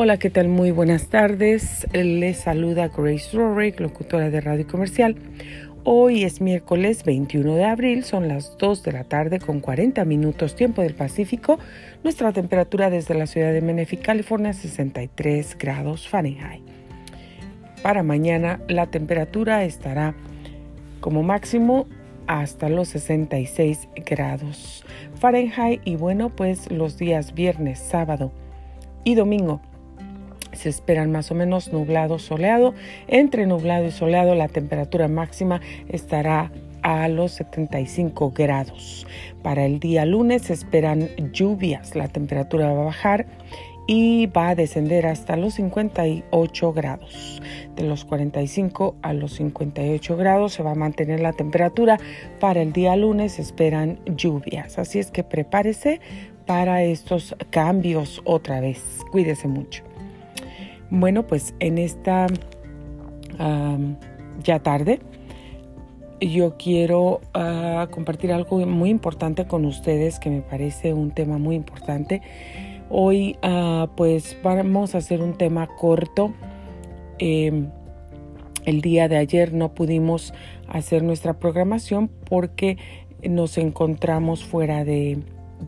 [0.00, 0.46] Hola, ¿qué tal?
[0.46, 1.88] Muy buenas tardes.
[1.92, 5.16] Les saluda Grace Rorick, locutora de Radio Comercial.
[5.82, 10.54] Hoy es miércoles 21 de abril, son las 2 de la tarde con 40 minutos
[10.54, 11.58] tiempo del Pacífico.
[12.04, 16.62] Nuestra temperatura desde la ciudad de Menifee, California, 63 grados Fahrenheit.
[17.82, 20.14] Para mañana la temperatura estará
[21.00, 21.88] como máximo
[22.28, 24.84] hasta los 66 grados
[25.16, 28.30] Fahrenheit y bueno, pues los días viernes, sábado
[29.02, 29.60] y domingo
[30.58, 32.74] se esperan más o menos nublado, soleado.
[33.06, 36.50] Entre nublado y soleado la temperatura máxima estará
[36.82, 39.06] a los 75 grados.
[39.42, 43.26] Para el día lunes se esperan lluvias, la temperatura va a bajar
[43.86, 47.42] y va a descender hasta los 58 grados.
[47.74, 51.98] De los 45 a los 58 grados se va a mantener la temperatura.
[52.38, 56.00] Para el día lunes se esperan lluvias, así es que prepárese
[56.46, 58.82] para estos cambios otra vez.
[59.10, 59.87] Cuídese mucho.
[60.90, 62.26] Bueno, pues en esta
[64.42, 65.00] ya tarde
[66.20, 71.54] yo quiero ah, compartir algo muy importante con ustedes que me parece un tema muy
[71.54, 72.22] importante.
[72.90, 76.32] Hoy ah, pues vamos a hacer un tema corto.
[77.18, 77.68] Em,
[78.64, 80.34] el día de ayer no pudimos
[80.68, 82.76] hacer nuestra programación porque
[83.22, 85.18] nos encontramos fuera de,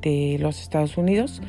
[0.00, 1.42] de los Estados Unidos.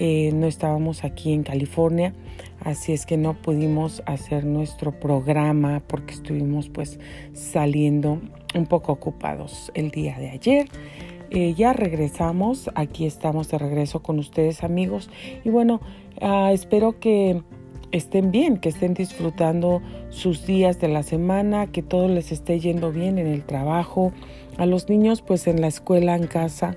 [0.00, 2.14] Eh, no estábamos aquí en California,
[2.60, 6.98] así es que no pudimos hacer nuestro programa porque estuvimos pues
[7.32, 8.20] saliendo
[8.54, 10.68] un poco ocupados el día de ayer.
[11.30, 15.10] Eh, ya regresamos, aquí estamos de regreso con ustedes amigos
[15.44, 15.80] y bueno,
[16.22, 17.42] ah, espero que
[17.92, 22.92] estén bien, que estén disfrutando sus días de la semana, que todo les esté yendo
[22.92, 24.12] bien en el trabajo,
[24.56, 26.76] a los niños pues en la escuela, en casa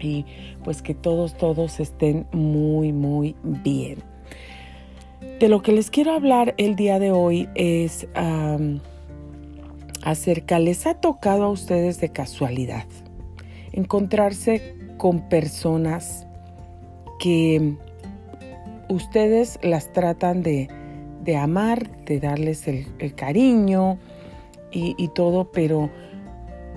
[0.00, 0.24] y
[0.64, 4.09] pues que todos, todos estén muy, muy bien.
[5.20, 8.08] De lo que les quiero hablar el día de hoy es
[10.02, 12.86] acerca, les ha tocado a ustedes de casualidad
[13.72, 16.26] encontrarse con personas
[17.18, 17.76] que
[18.88, 20.68] ustedes las tratan de,
[21.36, 23.98] amar, de darles el, cariño
[24.72, 25.90] y todo, pero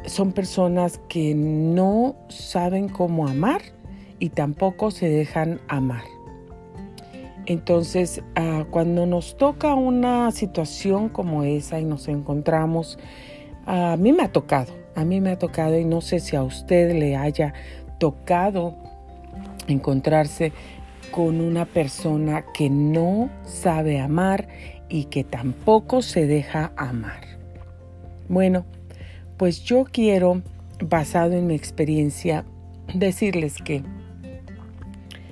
[0.06, 3.62] son personas que no saben cómo amar
[4.20, 6.13] y tampoco se dejan amar.
[7.46, 12.98] Entonces, ah, cuando nos toca una situación como esa y nos encontramos,
[13.66, 16.44] a mí me ha tocado, a mí me ha tocado y no sé si a
[16.44, 17.54] usted le haya
[18.00, 18.76] tocado
[19.68, 20.54] encontrarse
[21.12, 24.48] con una persona que no sabe amar
[24.90, 27.24] y que tampoco se deja amar.
[28.30, 28.66] Bueno,
[29.38, 30.42] pues yo quiero,
[30.80, 32.46] basado en mi experiencia,
[32.94, 33.84] decirles que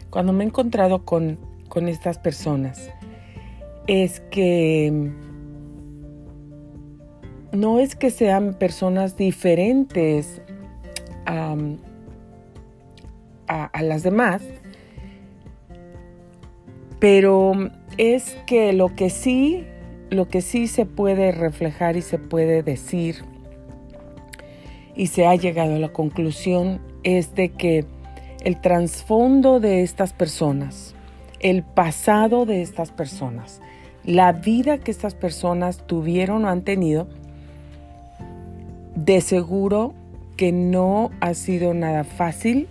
[0.10, 1.40] cuando me he encontrado con,
[1.88, 2.92] estas personas,
[3.88, 5.12] es que
[7.52, 10.42] no es que sean personas diferentes
[11.26, 11.56] a,
[13.48, 14.42] a, las demás,
[17.00, 17.54] pero
[17.98, 19.66] es que lo que sí,
[20.10, 23.24] lo que sí se puede reflejar y se puede decir
[24.96, 27.86] y se ha llegado a la conclusión es de que
[28.44, 30.96] el trasfondo de estas personas,
[31.42, 33.62] el pasado de estas personas,
[34.04, 37.08] la vida que estas personas tuvieron o han tenido,
[38.96, 39.94] de seguro
[40.38, 42.68] que no ha sido nada fácil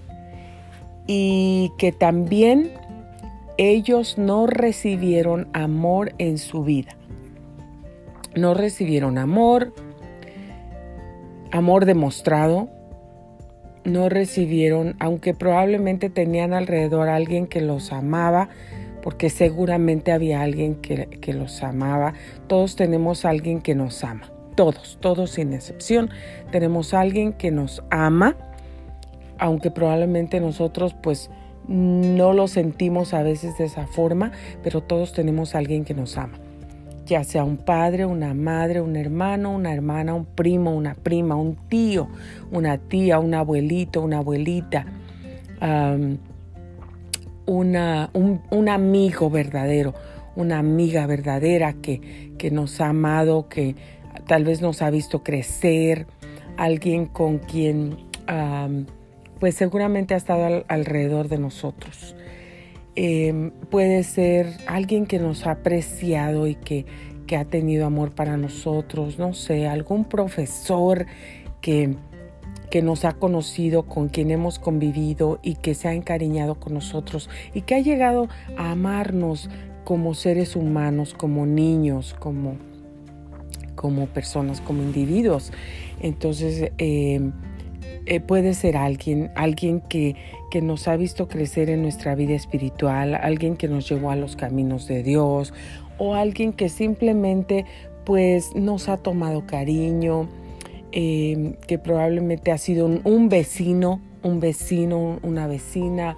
[1.06, 2.70] y que también
[3.58, 6.96] ellos no recibieron amor en su vida.
[8.34, 9.74] No recibieron amor,
[11.50, 12.70] amor demostrado,
[13.84, 18.48] no recibieron, aunque probablemente tenían alrededor a alguien que los amaba,
[19.02, 22.12] porque seguramente había alguien que, que, los amaba.
[22.46, 26.10] Todos tenemos a alguien que nos ama, todos, todos sin excepción,
[26.50, 28.36] tenemos a alguien que nos ama,
[29.38, 31.30] aunque probablemente nosotros pues
[31.66, 34.32] no lo sentimos a veces de esa forma,
[34.62, 36.38] pero todos tenemos a alguien que nos ama
[37.10, 41.56] ya sea un padre, una madre, un hermano, una hermana, un primo, una prima, un
[41.68, 42.08] tío,
[42.52, 44.86] una tía, un abuelito, una abuelita,
[47.46, 49.92] una, un, amigo verdadero,
[50.36, 53.74] una amiga verdadera que, que nos ha amado, que
[54.28, 56.06] tal vez nos ha visto crecer,
[56.56, 57.96] alguien con quien
[59.40, 62.14] pues seguramente ha estado alrededor de nosotros.
[62.96, 66.86] Em, puede ser alguien que nos ha apreciado y que,
[67.26, 71.06] que, ha tenido amor para nosotros, no sé, algún profesor
[71.60, 71.94] que,
[72.70, 77.30] que nos ha conocido, con quien hemos convivido y que se ha encariñado con nosotros
[77.54, 79.48] y que ha llegado a amarnos
[79.84, 82.56] como seres humanos, como niños, como,
[83.76, 85.52] como personas, como individuos.
[86.00, 87.20] Entonces, eh,
[88.06, 90.16] eh, puede ser alguien, alguien que,
[90.50, 94.36] que nos ha visto crecer en nuestra vida espiritual, alguien que nos llevó a los
[94.36, 95.52] caminos de Dios
[95.98, 97.66] o alguien que simplemente
[98.04, 100.28] pues nos ha tomado cariño,
[100.92, 106.16] eh, que probablemente ha sido un, vecino, un vecino, una vecina,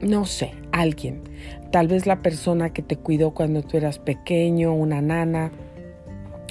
[0.00, 1.22] no sé, alguien.
[1.70, 5.50] Tal vez la persona que te cuidó cuando tú eras pequeño, una nana,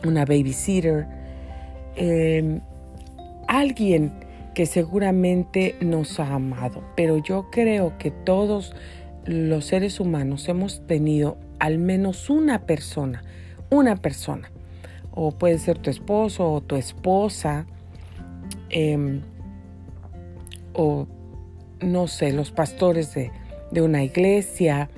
[0.05, 1.07] una babysitter,
[1.95, 2.61] em,
[3.47, 4.11] alguien
[4.53, 6.83] que seguramente nos ha amado.
[6.95, 8.73] Pero yo creo que todos
[9.25, 13.23] los seres humanos hemos tenido al menos una persona,
[13.69, 14.51] una persona,
[15.11, 17.65] o puede ser tu esposo o tu esposa,
[18.69, 19.21] em,
[20.73, 21.07] o
[21.81, 23.31] no sé, los pastores de,
[23.81, 24.89] una iglesia,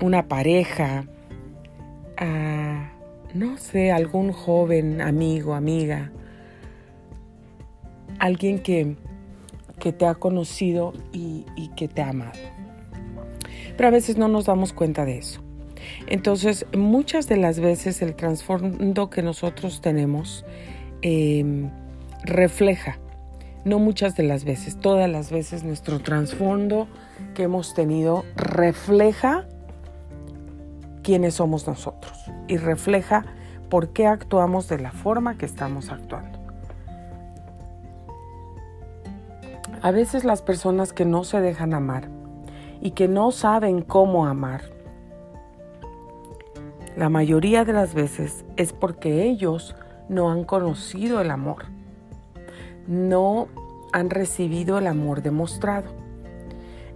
[0.00, 1.04] una pareja,
[2.16, 2.91] ah,
[3.34, 6.12] no sé, algún joven amigo, amiga,
[8.18, 8.96] alguien que,
[9.78, 11.44] que te ha conocido y,
[11.76, 12.38] que te ha amado.
[13.76, 15.42] Pero a veces no nos damos cuenta de eso.
[16.06, 20.44] Entonces, muchas de las veces el trasfondo que nosotros tenemos
[21.00, 21.70] em,
[22.22, 22.98] refleja,
[23.64, 26.86] no muchas de las veces, todas las veces nuestro trasfondo
[27.34, 29.46] que hemos tenido refleja
[31.02, 32.12] quiénes somos nosotros
[32.48, 33.24] y refleja
[33.68, 36.38] por qué actuamos de la forma que estamos actuando.
[39.80, 42.08] A veces las personas que no se dejan amar
[42.80, 44.62] y que no saben cómo amar,
[46.96, 49.74] la mayoría de las veces es porque ellos
[50.08, 51.64] no han conocido el amor,
[52.86, 53.48] no
[53.92, 56.01] han recibido el amor demostrado.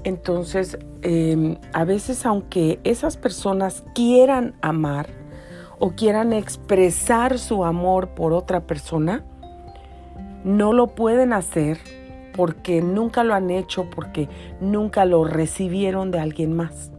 [0.06, 5.08] Entonces, em, a veces aunque esas personas quieran amar
[5.81, 9.25] o quieran expresar su amor por otra persona,
[10.44, 11.79] no lo pueden hacer
[12.37, 14.29] porque nunca lo han hecho, porque
[14.61, 16.93] nunca lo recibieron de alguien más.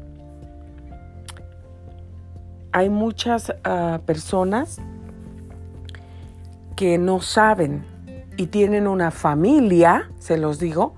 [2.74, 4.82] Hay muchas ah, personas
[6.76, 7.86] que no saben
[8.36, 10.96] y tienen una familia, se los digo,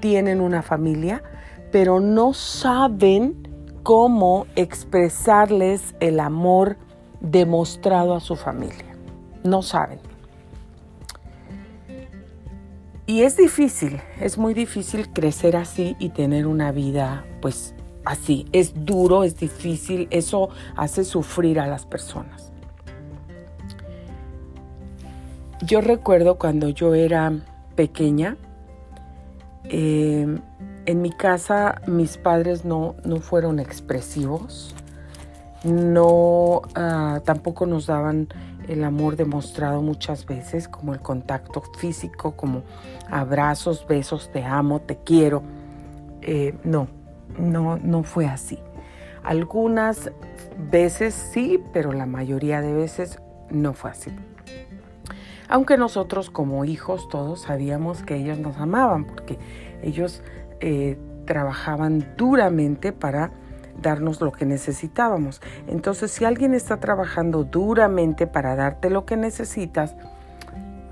[0.00, 1.22] tienen una familia,
[1.70, 3.48] pero no saben
[3.82, 6.76] cómo expresarles el amor
[7.20, 8.96] demostrado a su familia.
[9.44, 10.00] No saben.
[13.06, 17.74] Y es difícil, es muy difícil crecer así y tener una vida pues
[18.04, 18.46] así.
[18.52, 22.52] Es duro, es difícil, eso hace sufrir a las personas.
[25.62, 27.32] Yo recuerdo cuando yo era
[27.74, 28.36] pequeña,
[29.64, 30.38] eh,
[30.86, 34.74] en mi casa mis padres no, no fueron expresivos,
[35.64, 38.28] no ah, tampoco nos daban
[38.68, 42.62] el amor demostrado muchas veces, como el contacto físico, como
[43.10, 45.42] abrazos, besos, te amo, te quiero.
[46.22, 46.86] Eh, no,
[47.38, 48.58] no, no fue así.
[49.24, 50.12] Algunas
[50.70, 53.18] veces sí, pero la mayoría de veces
[53.50, 54.12] no fue así.
[55.48, 59.36] Aunque nosotros como hijos todos sabíamos que ellos nos amaban, porque
[59.82, 60.22] ellos
[60.60, 63.30] eh, trabajaban duramente para
[63.80, 65.40] darnos lo que necesitábamos.
[65.66, 69.94] Entonces, si alguien está trabajando duramente para darte lo que necesitas,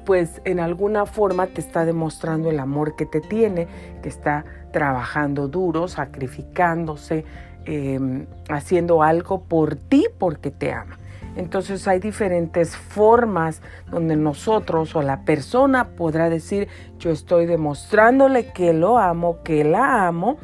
[0.04, 3.68] pues en alguna forma te está demostrando el amor que te tiene,
[4.02, 7.24] que está trabajando duro, sacrificándose,
[7.66, 10.97] em, haciendo algo por ti porque te ama.
[11.36, 16.68] Entonces hay diferentes formas donde nosotros o la persona podrá decir,
[16.98, 20.38] yo estoy demostrándole que lo amo, que la amo,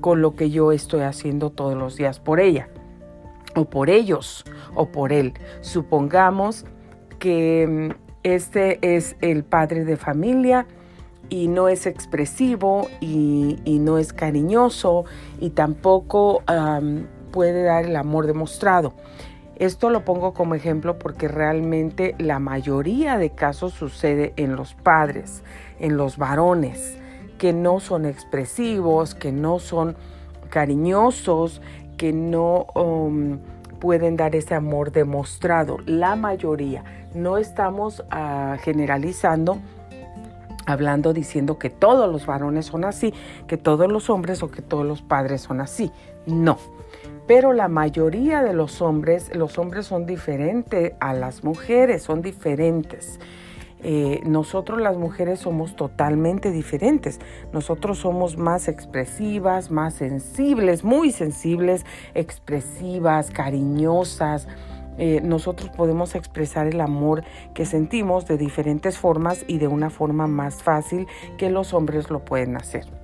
[0.00, 2.68] con lo que yo estoy haciendo todos los días por ella,
[3.54, 5.32] o por ellos, o por él.
[5.60, 6.66] Supongamos
[7.18, 10.66] que mm, este es el padre de familia
[11.28, 15.04] y no es expresivo y, no es cariñoso
[15.40, 16.42] y tampoco
[17.30, 18.94] puede dar el amor demostrado.
[19.56, 25.42] Esto lo pongo como ejemplo porque realmente la mayoría de casos sucede en los padres,
[25.78, 26.98] en los varones
[27.38, 29.96] que no son expresivos, que no son
[30.50, 31.60] cariñosos,
[31.96, 33.38] que no um,
[33.80, 35.78] pueden dar ese amor demostrado.
[35.86, 36.84] La mayoría.
[37.14, 39.58] No estamos ah, generalizando,
[40.66, 43.14] hablando, diciendo que todos los varones son así,
[43.46, 45.92] que todos los hombres o que todos los padres son así.
[46.26, 46.58] No.
[47.26, 53.18] Pero la mayoría de los hombres, los hombres son diferentes a las mujeres, son diferentes.
[53.82, 57.20] Eh, nosotros las mujeres somos totalmente diferentes.
[57.52, 64.48] Nosotros somos más expresivas, más sensibles, muy sensibles, expresivas, cariñosas.
[64.96, 70.26] Eh, nosotros podemos expresar el amor que sentimos de diferentes formas y de una forma
[70.26, 73.03] más fácil que los hombres lo pueden hacer.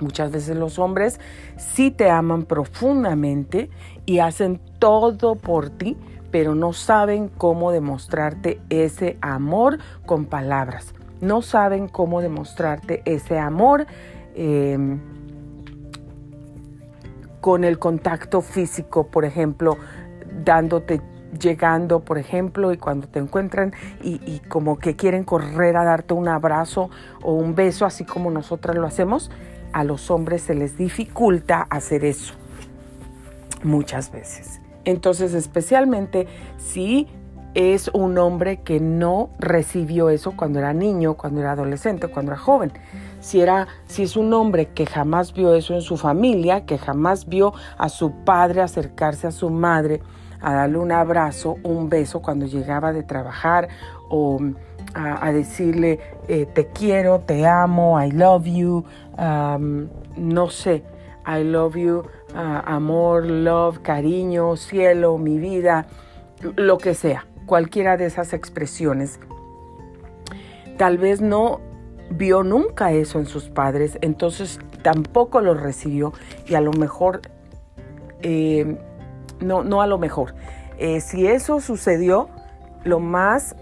[0.00, 1.20] Muchas veces los hombres
[1.56, 3.70] sí te aman profundamente
[4.04, 5.96] y hacen todo por ti,
[6.30, 10.94] pero no saben cómo demostrarte ese amor con palabras.
[11.20, 13.86] No saben cómo demostrarte ese amor
[14.34, 15.00] em,
[17.40, 19.78] con el contacto físico, por ejemplo,
[20.44, 21.00] dándote
[21.40, 23.72] llegando, por ejemplo, y cuando te encuentran
[24.02, 26.90] y, y, como que quieren correr a darte un abrazo
[27.22, 29.30] o un beso, así como nosotras lo hacemos,
[29.76, 32.32] a los hombres se les dificulta hacer eso
[33.62, 34.62] muchas veces.
[34.86, 37.06] Entonces, especialmente si
[37.52, 42.40] es un hombre que no recibió eso cuando era niño, cuando era adolescente, cuando era
[42.40, 42.72] joven.
[43.20, 47.26] Si, era, si es un hombre que jamás vio eso en su familia, que jamás
[47.26, 50.00] vio a su padre acercarse a su madre,
[50.40, 53.68] a darle un abrazo, un beso cuando llegaba de trabajar
[54.08, 54.38] o
[54.98, 58.84] a, decirle eh, te quiero, te amo, I love you,
[59.18, 60.82] no sé,
[61.26, 65.86] I love you, uh, amor, love, cariño, cielo, mi vida,
[66.40, 69.18] lo que sea, cualquiera de esas expresiones.
[70.76, 71.60] Tal vez no
[72.10, 76.12] vio nunca eso en sus padres, entonces tampoco lo recibió
[76.46, 77.22] y a lo mejor,
[78.22, 78.78] eh,
[79.40, 80.34] no, no a lo mejor,
[80.78, 82.28] eh, si eso sucedió,
[82.84, 83.56] lo más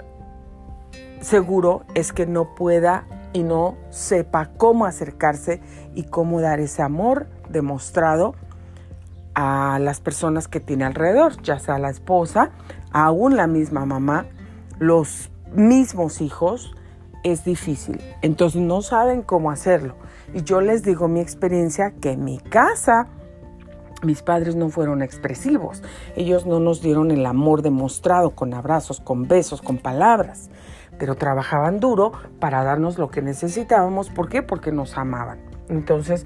[1.25, 5.61] seguro es que no pueda y no sepa cómo acercarse
[5.95, 8.35] y cómo dar ese amor demostrado
[9.35, 12.51] a las personas que tiene alrededor, ya sea la esposa,
[12.93, 14.27] aún la misma mamá,
[14.79, 16.75] los mismos hijos,
[17.25, 18.01] es difícil.
[18.23, 19.97] Entonces no saben cómo hacerlo.
[20.33, 23.09] Y yo les digo mi experiencia que en mi casa
[24.03, 25.83] mis padres no fueron expresivos.
[26.15, 30.51] Ellos no nos dieron el amor demostrado con abrazos, con besos, con palabras
[30.99, 34.11] pero trabajaban duro para darnos lo que necesitábamos.
[34.11, 34.43] ¿Por qué?
[34.43, 35.39] Porque nos amaban.
[35.69, 36.25] Entonces,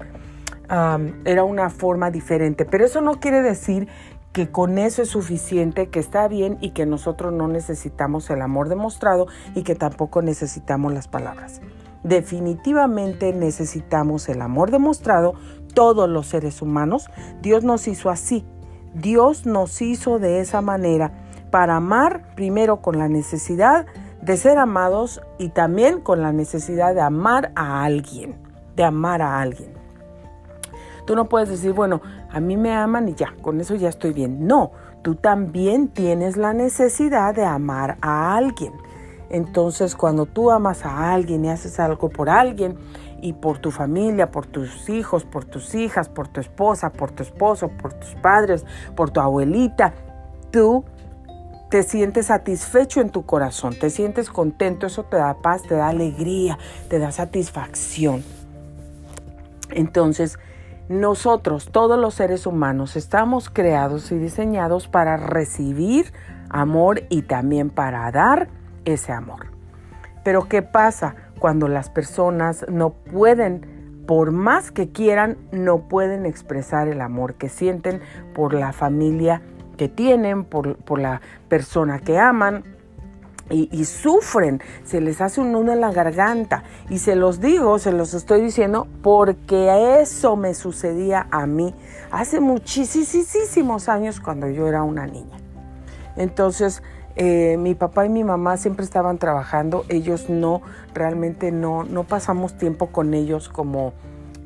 [1.25, 3.87] era una forma diferente, pero eso no quiere decir
[4.31, 8.69] que con eso es suficiente, que está bien y que nosotros no necesitamos el amor
[8.69, 11.61] demostrado y que tampoco necesitamos las palabras.
[12.03, 15.33] Definitivamente necesitamos el amor demostrado,
[15.73, 17.09] todos los seres humanos.
[17.41, 18.45] Dios nos hizo así.
[18.93, 21.11] Dios nos hizo de esa manera
[21.51, 23.85] para amar primero con la necesidad
[24.29, 28.35] de ser amados y también con la necesidad de amar a alguien,
[28.75, 29.73] de amar a alguien.
[31.07, 34.13] Tú no puedes decir, bueno, a mí me aman y ya, con eso ya estoy
[34.13, 34.45] bien.
[34.45, 34.69] No,
[35.01, 38.73] tú también tienes la necesidad de amar a alguien.
[39.31, 42.77] Entonces, cuando tú amas a alguien y haces algo por alguien
[43.23, 47.23] y por tu familia, por tus hijos, por tus hijas, por tu esposa, por tu
[47.23, 48.63] esposo, por tus padres,
[48.95, 49.95] por tu abuelita,
[50.51, 50.85] tú
[51.69, 55.89] te sientes satisfecho en tu corazón, te sientes contento, eso te da paz, te da
[55.89, 56.57] alegría,
[56.89, 58.23] te da satisfacción.
[59.71, 60.39] Entonces,
[60.89, 66.11] nosotros, todos los seres humanos, estamos creados y diseñados para recibir
[66.49, 68.49] amor y también para dar
[68.85, 69.47] ese amor.
[70.23, 76.87] Pero ¿qué pasa cuando las personas no pueden, por más que quieran, no pueden expresar
[76.87, 78.01] el amor que sienten
[78.33, 79.43] por la familia
[79.79, 82.65] que tienen, por, la persona que aman.
[83.49, 86.63] Y, sufren, se les hace un nudo en la garganta.
[86.89, 91.73] Y se los digo, se los estoy diciendo, porque eso me sucedía a mí
[92.11, 95.37] hace muchísimos años cuando yo era una niña.
[96.15, 96.83] Entonces,
[97.15, 100.61] eh, mi papá y mi mamá siempre estaban trabajando, ellos no,
[100.93, 103.93] realmente no, no pasamos tiempo con ellos como,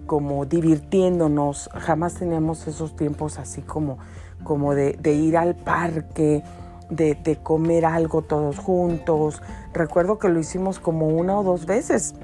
[0.06, 3.98] como divirtiéndonos, jamás teníamos esos tiempos así como
[4.44, 6.44] como de, ir al parque,
[6.90, 9.42] de, comer algo todos juntos.
[9.74, 12.16] Recuerdo que lo hicimos como una o dos veces.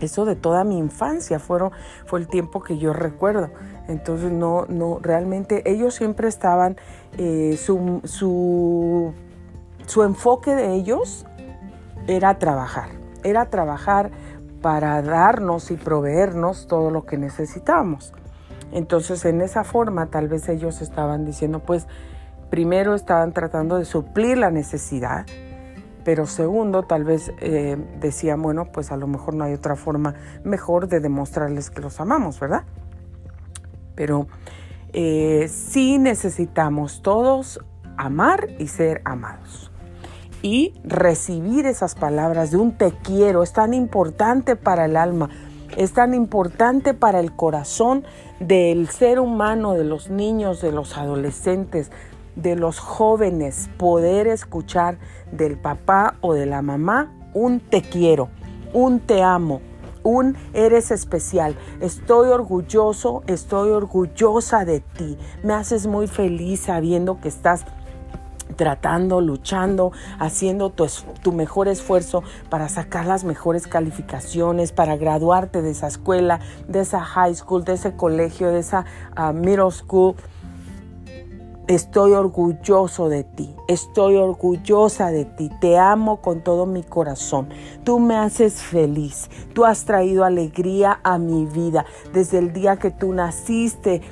[0.00, 1.70] Eso de toda mi infancia fueron,
[2.06, 3.50] fue el tiempo que yo recuerdo.
[3.88, 6.76] Entonces no, no, realmente ellos siempre estaban,
[7.18, 9.12] eh, su, su,
[9.86, 11.26] su enfoque de ellos
[12.06, 12.88] era trabajar,
[13.22, 14.10] era trabajar
[14.62, 18.14] para darnos y proveernos todo lo que necesitábamos.
[18.72, 21.86] Entonces en esa forma tal vez ellos estaban diciendo, pues
[22.50, 25.26] primero estaban tratando de suplir la necesidad,
[26.04, 30.14] pero segundo tal vez eh, decían, bueno, pues a lo mejor no hay otra forma
[30.42, 32.64] mejor de demostrarles que los amamos, ¿verdad?
[33.94, 34.26] Pero
[34.92, 37.60] eh, sí necesitamos todos
[37.96, 39.70] amar y ser amados.
[40.42, 45.30] y recibir esas palabras de un te quiero es tan importante para el alma,
[45.76, 48.04] es tan importante para el corazón
[48.40, 51.90] del ser humano, de los niños, de los adolescentes,
[52.36, 54.98] de los jóvenes, poder escuchar
[55.30, 58.28] del papá o de la mamá un te quiero,
[58.72, 59.60] un te amo,
[60.02, 61.56] un eres especial.
[61.80, 65.16] Estoy orgulloso, estoy orgullosa de ti.
[65.42, 67.64] Me haces muy feliz sabiendo que estás
[68.52, 75.86] tratando, luchando, haciendo tu, mejor esfuerzo para sacar las mejores calificaciones, para graduarte de esa
[75.86, 78.84] escuela, de esa high school, de ese colegio, de esa
[79.16, 80.14] ah, middle school.
[81.68, 87.48] Estoy orgulloso de ti, estoy orgullosa de ti, te amo con todo mi corazón.
[87.84, 91.86] Tú me haces feliz, tú has traído alegría a mi vida.
[92.12, 94.02] Desde el día que tú naciste,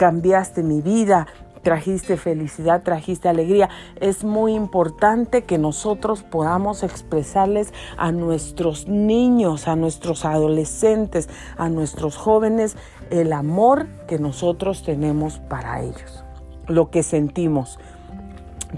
[0.00, 1.26] cambiaste mi vida,
[1.62, 3.68] trajiste felicidad, trajiste alegría.
[4.00, 12.16] Es muy importante que nosotros podamos expresarles a nuestros niños, a nuestros adolescentes, a nuestros
[12.16, 12.76] jóvenes,
[13.10, 16.24] el amor que nosotros tenemos para ellos,
[16.66, 17.78] lo que sentimos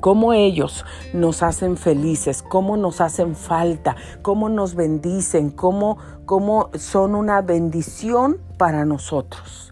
[0.01, 7.15] cómo ellos nos hacen felices, cómo nos hacen falta, cómo nos bendicen, cómo, cómo son
[7.15, 9.72] una bendición para nosotros.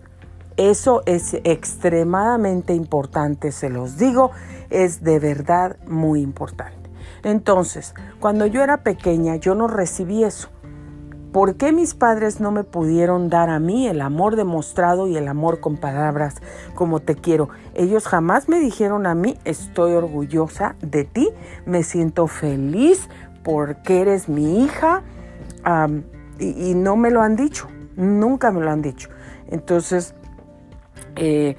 [0.60, 4.30] Eso es extremadamente importante, se los digo,
[4.68, 6.90] es de verdad muy importante.
[7.24, 10.50] Entonces, cuando yo era pequeña, yo no recibí eso.
[11.32, 15.28] ¿Por qué mis padres no me pudieron dar a mí el amor demostrado y el
[15.28, 16.42] amor con palabras
[16.74, 17.48] como te quiero?
[17.72, 21.30] Ellos jamás me dijeron a mí, estoy orgullosa de ti,
[21.64, 23.08] me siento feliz
[23.42, 25.04] porque eres mi hija
[26.38, 29.08] y, no me lo han dicho, nunca me lo han dicho.
[29.48, 30.14] Entonces,
[31.16, 31.56] eh,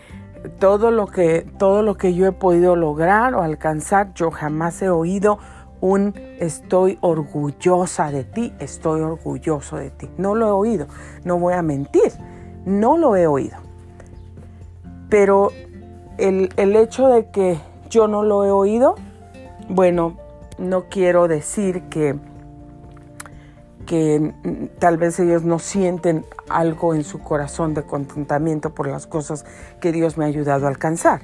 [0.59, 4.89] todo, lo que, todo lo que yo he podido lograr o alcanzar, yo jamás he
[4.89, 5.39] oído
[5.81, 10.09] un estoy orgullosa de ti, estoy orgulloso de ti.
[10.17, 10.87] No lo he oído,
[11.23, 12.11] no voy a mentir,
[12.65, 13.57] no lo he oído.
[15.09, 15.51] Pero
[16.17, 17.57] el, el hecho de que
[17.89, 18.95] yo no lo he oído,
[19.69, 20.17] bueno,
[20.57, 22.15] no quiero decir que
[23.91, 24.33] que
[24.79, 29.43] tal vez ellos no sienten algo en su corazón de contentamiento por las cosas
[29.81, 31.19] que Dios me ha ayudado a alcanzar.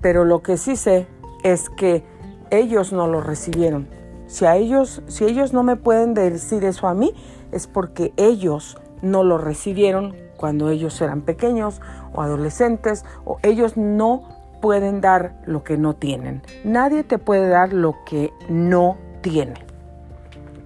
[0.00, 1.08] Pero lo que sí sé
[1.42, 2.04] es que
[2.52, 3.88] ellos no lo recibieron.
[4.28, 7.12] Si a ellos, si ellos no me pueden decir eso a mí,
[7.50, 11.80] es porque ellos no lo recibieron cuando ellos eran pequeños
[12.14, 14.22] o adolescentes o ellos no
[14.62, 16.42] pueden dar lo que no tienen.
[16.62, 19.65] Nadie te puede dar lo que no tiene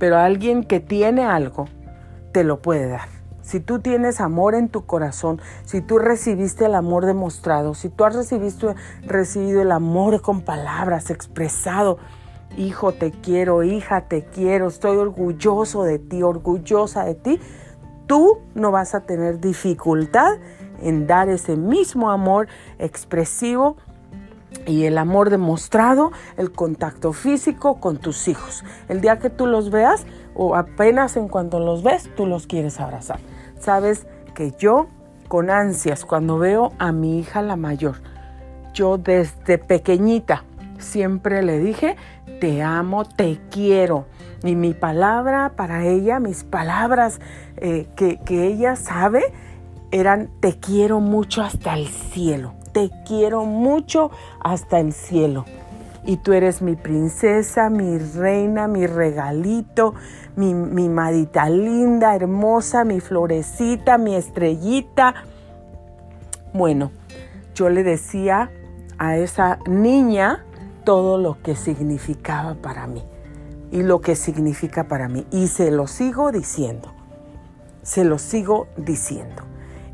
[0.00, 1.66] pero alguien que tiene algo
[2.32, 3.08] te lo puede dar.
[3.42, 8.04] Si tú tienes amor en tu corazón, si tú recibiste el amor demostrado, si tú
[8.04, 11.98] has recibido, recibido el amor con palabras expresado,
[12.56, 17.40] hijo te quiero, hija te quiero, estoy orgulloso de ti, orgullosa de ti,
[18.06, 20.38] tú no vas a tener dificultad
[20.80, 23.76] en dar ese mismo amor expresivo
[24.66, 28.64] y el amor demostrado, el contacto físico con tus hijos.
[28.88, 32.80] El día que tú los veas o apenas en cuanto los ves, tú los quieres
[32.80, 33.20] abrazar.
[33.58, 34.88] Sabes que yo
[35.28, 37.96] con ansias cuando veo a mi hija la mayor,
[38.72, 40.44] yo desde pequeñita
[40.78, 41.96] siempre le dije,
[42.40, 44.06] te amo, te quiero.
[44.42, 47.20] Y mi palabra para ella, mis palabras
[47.58, 49.22] eh, que, que ella sabe,
[49.90, 55.44] eran te quiero mucho hasta el cielo te quiero mucho hasta el cielo.
[56.04, 59.94] Y tú eres mi princesa, mi reina, mi regalito,
[60.36, 60.54] mi,
[60.88, 65.14] madita linda, hermosa, mi florecita, mi estrellita.
[66.54, 66.90] Bueno,
[67.54, 68.50] yo le decía
[68.98, 70.44] a esa niña
[70.84, 73.04] todo lo que significaba para mí
[73.70, 75.26] y lo que significa para mí.
[75.30, 76.92] Y se lo sigo diciendo,
[77.82, 79.42] se lo sigo diciendo.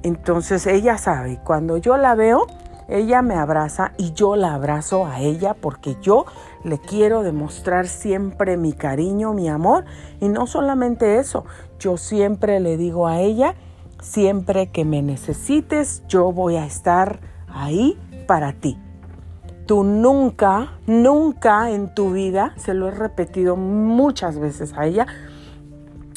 [0.02, 2.46] Entonces ella sabe, cuando yo la veo,
[2.88, 6.24] ella me abraza y yo la abrazo a ella porque yo
[6.64, 9.84] le quiero demostrar siempre mi cariño, mi amor.
[10.20, 11.44] Y no solamente eso,
[11.78, 13.54] yo siempre le digo a ella,
[14.00, 18.78] siempre que me necesites, yo voy a estar ahí para ti.
[19.66, 25.06] Tú nunca, nunca en tu vida, se lo he repetido muchas veces a ella,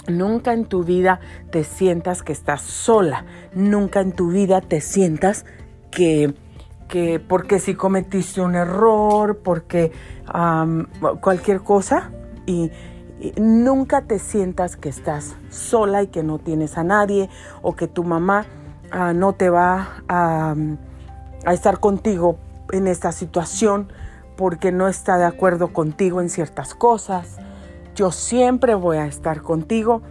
[0.07, 1.19] Nunca en tu vida
[1.51, 3.25] te sientas que estás sola.
[3.53, 5.45] Nunca en tu vida te sientas
[5.91, 6.33] que
[6.89, 9.93] que porque si cometiste un error, porque
[11.21, 12.11] cualquier cosa
[12.45, 12.71] y,
[13.37, 17.29] nunca te sientas que estás sola y que no tienes a nadie
[17.61, 18.45] o que tu mamá
[18.91, 20.55] ah, no te va a,
[21.45, 22.37] a estar contigo
[22.71, 23.91] en esta situación
[24.37, 27.39] porque no está de acuerdo contigo en ciertas cosas.
[27.93, 30.01] Yo siempre voy a estar contigo.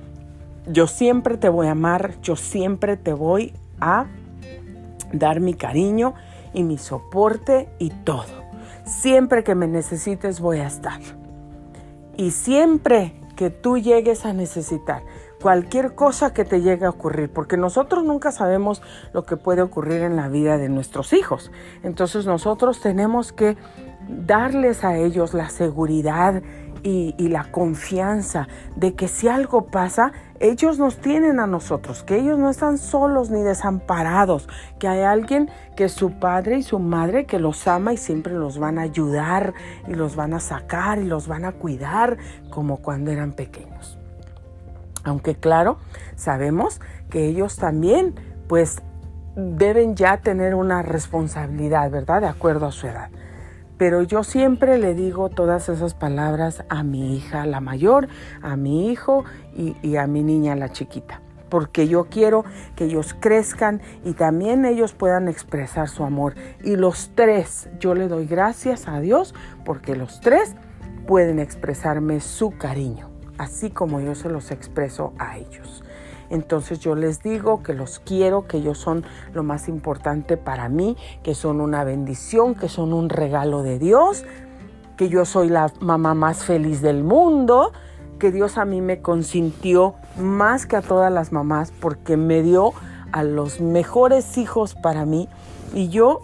[0.67, 2.21] Yo siempre te voy a amar.
[2.21, 4.05] Yo siempre te voy a
[5.14, 6.12] dar mi cariño
[6.53, 8.47] y mi soporte y todo.
[8.85, 11.01] Siempre que me necesites voy a estar.
[12.17, 15.03] Y siempre que tú llegues a necesitar
[15.41, 18.83] cualquier cosa que te llegue a ocurrir, porque nosotros nunca sabemos
[19.13, 21.53] lo que puede ocurrir en la vida de nuestros hijos.
[21.83, 23.57] Entonces nosotros tenemos que
[24.09, 26.43] darles a ellos la seguridad
[26.83, 32.38] y, la confianza de que si algo pasa, ellos nos tienen a nosotros, que ellos
[32.38, 34.48] no están solos ni desamparados,
[34.79, 38.35] que hay alguien que es su padre y su madre que los ama y siempre
[38.35, 39.55] los van a ayudar
[39.87, 42.18] y los van a sacar y los van a cuidar
[42.51, 43.98] como cuando eran pequeños.
[45.05, 45.79] Aunque claro,
[46.16, 48.14] sabemos que ellos también
[48.46, 48.83] pues
[49.35, 52.20] deben ya tener una responsabilidad, ¿verdad?
[52.20, 53.11] De acuerdo a su edad.
[53.79, 58.09] Pero yo siempre le digo todas esas palabras a mi hija, la mayor,
[58.43, 61.23] a mi hijo y, a mi niña, la chiquita.
[61.49, 62.45] Porque yo quiero
[62.77, 66.35] que ellos crezcan y también ellos puedan expresar su amor.
[66.62, 70.57] Y los tres, yo le doy gracias a Dios porque los tres
[71.07, 75.83] pueden expresarme su cariño, así como yo se los expreso a ellos.
[76.31, 80.97] Entonces yo les digo que los quiero, que ellos son lo más importante para mí,
[81.23, 84.25] que son una bendición, que son un regalo de Dios,
[84.97, 87.73] que yo soy la mamá más feliz del mundo,
[88.19, 92.73] que Dios a mí me consintió más que a todas las mamás porque me dio
[93.12, 95.29] a los mejores hijos para mí.
[95.73, 96.21] Y yo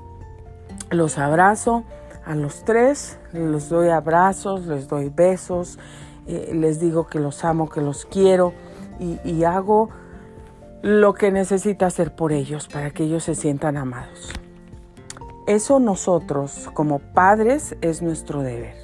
[0.91, 1.85] los abrazo
[2.27, 5.79] a los tres, les doy abrazos, les doy besos,
[6.27, 8.53] eh, les digo que los amo, que los quiero
[8.99, 9.91] y, hago
[10.83, 14.31] lo que necesita hacer por ellos para que ellos se sientan amados.
[15.47, 18.77] Eso nosotros como padres es nuestro deber.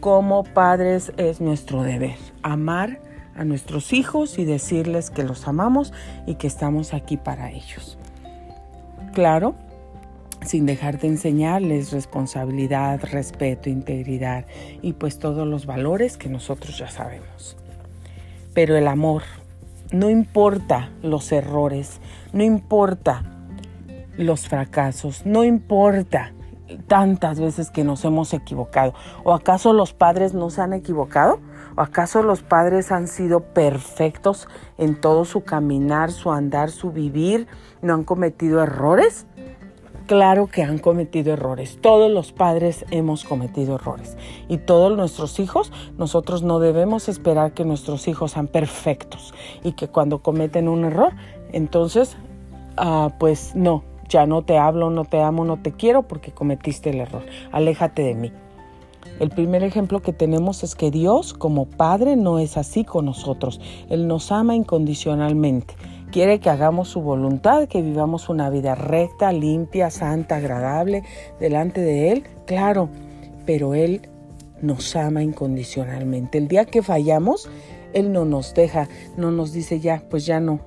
[0.00, 2.16] Como padres es nuestro deber.
[2.42, 3.00] Amar
[3.34, 5.92] a nuestros hijos y decirles que los amamos
[6.26, 7.98] y que estamos aquí para ellos.
[9.12, 9.54] Claro,
[10.42, 14.44] sin dejar de enseñarles responsabilidad, respeto, integridad
[14.82, 17.56] y pues todos los valores que nosotros ya sabemos.
[18.56, 19.22] Pero el amor,
[19.92, 22.00] no importa los errores,
[22.32, 23.22] no importa
[24.16, 26.32] los fracasos, no importa
[26.86, 28.94] tantas veces que nos hemos equivocado.
[29.24, 31.38] ¿O acaso los padres no se han equivocado?
[31.76, 37.48] ¿O acaso los padres han sido perfectos en todo su caminar, su andar, su vivir?
[37.82, 39.26] ¿No han cometido errores?
[40.06, 41.78] Claro que han cometido errores.
[41.80, 44.16] Todos los padres hemos cometido errores.
[44.48, 49.88] Y todos nuestros hijos, nosotros no debemos esperar que nuestros hijos sean perfectos y que
[49.88, 51.12] cuando cometen un error,
[51.52, 52.16] entonces,
[52.76, 56.90] ah, pues no, ya no te hablo, no te amo, no te quiero porque cometiste
[56.90, 57.24] el error.
[57.50, 58.32] Aléjate de mí.
[59.18, 63.60] El primer ejemplo que tenemos es que Dios como Padre no es así con nosotros.
[63.88, 65.74] Él nos ama incondicionalmente.
[66.16, 71.02] Quiere que hagamos su voluntad, que vivamos una vida recta, limpia, santa, agradable
[71.38, 72.88] delante de Él, claro,
[73.44, 74.08] pero Él
[74.62, 76.38] nos ama incondicionalmente.
[76.38, 77.50] El día que fallamos,
[77.92, 80.60] Él no nos deja, no nos dice ya, pues ya no,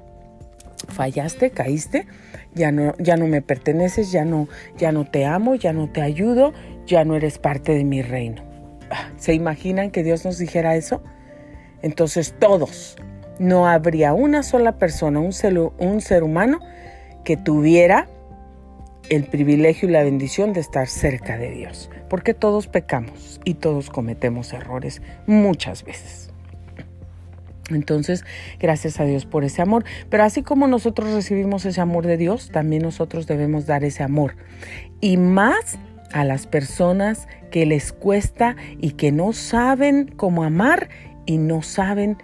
[0.88, 2.06] fallaste, caíste,
[2.54, 6.04] ya no, ya no me perteneces, ya no, ya no te amo, ya no te
[6.04, 6.54] ayudo,
[6.86, 8.44] ya no eres parte de mi reino.
[8.92, 11.02] Ah, ¿Se imaginan que Dios nos dijera eso?
[11.82, 12.98] Entonces todos,
[13.40, 16.60] no habría una sola persona, un ser, humano
[17.24, 18.08] que tuviera
[19.10, 23.90] el privilegio y la bendición de estar cerca de Dios, porque todos pecamos y todos
[23.90, 26.30] cometemos errores muchas veces.
[27.70, 28.26] Entonces,
[28.60, 29.84] gracias a Dios por ese amor.
[30.10, 34.36] Pero así como nosotros recibimos ese amor de Dios, también nosotros debemos dar ese amor.
[35.02, 35.78] Y más
[36.12, 40.90] a las personas que les cuesta y que no saben cómo amar
[41.28, 42.18] y no saben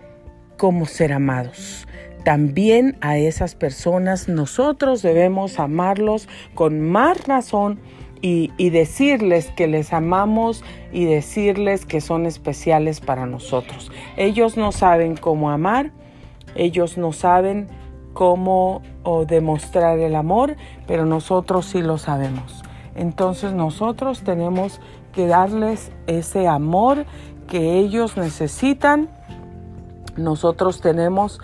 [0.58, 1.88] cómo ser amados.
[2.24, 7.80] También a esas personas nosotros debemos amarlos con más razón
[8.22, 13.92] y, decirles que les amamos y decirles que son especiales para nosotros.
[14.18, 15.92] Ellos no saben cómo amar,
[16.56, 17.68] ellos no saben
[18.14, 18.82] cómo
[19.28, 20.56] demostrar el amor,
[20.88, 22.64] pero nosotros sí lo sabemos.
[22.96, 24.82] Entonces nosotros tenemos
[25.14, 27.06] que darles ese amor
[27.48, 29.10] que ellos necesitan
[30.18, 31.40] nosotros tenemos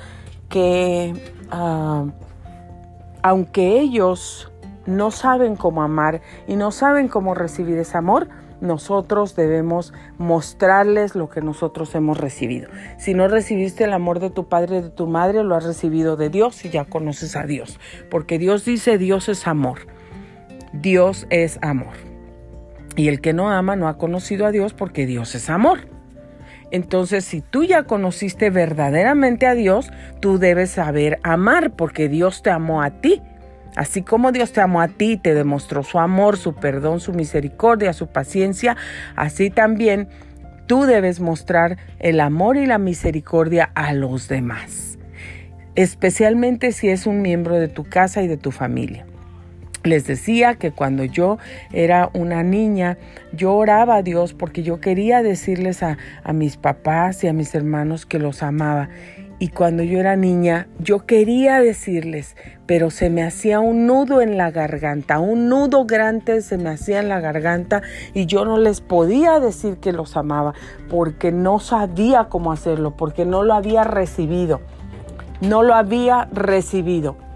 [0.50, 1.14] que,
[1.52, 2.06] ah,
[3.22, 4.52] aunque ellos
[4.86, 8.28] no saben cómo amar y no saben cómo recibir ese amor,
[8.62, 12.70] nosotros debemos mostrarles lo que nosotros hemos recibido.
[12.98, 16.16] Si no recibiste el amor de tu padre y de tu madre, lo has recibido
[16.16, 17.80] de Dios y ya conoces a Dios.
[18.10, 19.80] Porque Dios dice, Dios es amor.
[20.74, 21.94] Dios es amor.
[22.96, 25.88] Y el que no ama no ha conocido a Dios porque Dios es amor.
[26.72, 32.50] Entonces, si tú ya conociste verdaderamente a Dios, tú debes saber amar porque Dios te
[32.50, 33.22] amó a ti.
[33.76, 37.94] Así como Dios te amó a ti, te demostró su amor, su perdón, su misericordia,
[37.94, 38.76] su paciencia,
[39.16, 40.10] así también
[40.68, 44.98] tú debes mostrar el amor y la misericordia a los demás,
[45.76, 49.06] especialmente si es un miembro de tu casa y de tu familia.
[49.84, 51.40] Les decía que cuando yo
[51.74, 53.00] era una niña,
[53.34, 55.98] yo oraba a Dios porque yo quería decirles a,
[56.34, 58.90] mis papás y a mis hermanos que los amaba.
[59.40, 62.36] Y cuando yo era niña, yo quería decirles,
[62.68, 67.00] pero se me hacía un nudo en la garganta, un nudo grande se me hacía
[67.00, 67.82] en la garganta
[68.14, 70.54] y yo no les podía decir que los amaba
[70.92, 74.62] porque no sabía cómo hacerlo, porque no lo había recibido.
[75.42, 77.31] No lo había recibido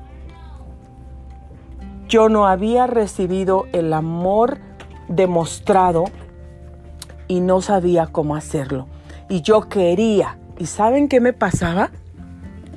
[2.08, 4.60] yo no había recibido el amor
[5.08, 6.06] demostrado
[7.28, 8.88] y no sabía cómo hacerlo.
[9.30, 10.38] Y yo quería.
[10.58, 11.91] ¿Y saben qué me pasaba?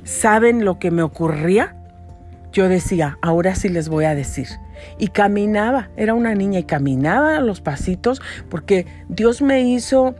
[0.03, 1.75] ¿Saben lo que me ocurría?
[2.51, 4.47] Yo decía, ahora sí les voy a decir.
[4.97, 10.15] Y caminaba, era una niña y caminaba a los pasitos porque Dios me hizo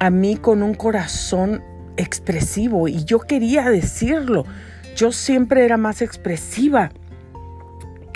[0.00, 1.62] a mí con un corazón
[1.96, 4.44] expresivo y yo quería decirlo.
[4.96, 6.90] Yo siempre era más expresiva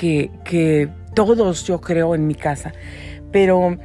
[0.03, 2.73] que, todos yo creo en mi casa.
[3.31, 3.77] Pero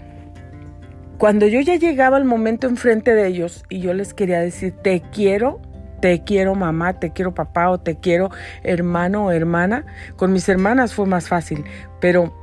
[1.18, 5.02] cuando yo ya llegaba al momento enfrente de ellos y yo les quería decir, te
[5.02, 5.60] quiero,
[6.02, 8.30] te quiero mamá, te quiero papá o te quiero
[8.64, 11.66] hermano o hermana, con mis hermanas fue más fácil,
[12.00, 12.34] pero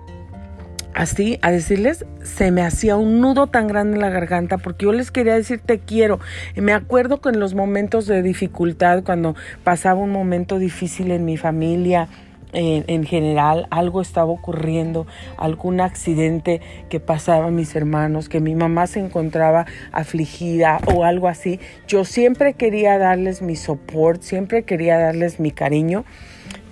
[0.92, 4.92] así a decirles se me hacía un nudo tan grande en la garganta porque yo
[4.92, 6.20] les quería decir te quiero.
[6.54, 11.24] Y me acuerdo que en los momentos de dificultad, cuando pasaba un momento difícil en
[11.24, 12.08] mi familia,
[12.54, 18.86] en, general algo estaba ocurriendo, algún accidente que pasaba a mis hermanos, que mi mamá
[18.86, 25.40] se encontraba afligida o algo así, yo siempre quería darles mi support, siempre quería darles
[25.40, 26.04] mi cariño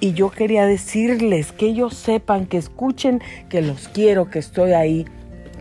[0.01, 5.07] y yo quería decirles que ellos sepan, que escuchen que los quiero, que estoy ahí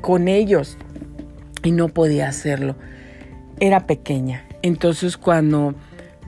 [0.01, 0.77] con ellos
[1.63, 2.75] y no podía hacerlo.
[3.59, 4.45] Era pequeña.
[4.63, 5.75] Entonces cuando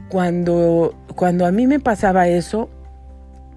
[0.09, 2.69] cuando cuando a mí me pasaba eso,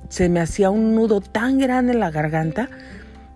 [0.09, 2.69] se me hacía un nudo tan grande en la garganta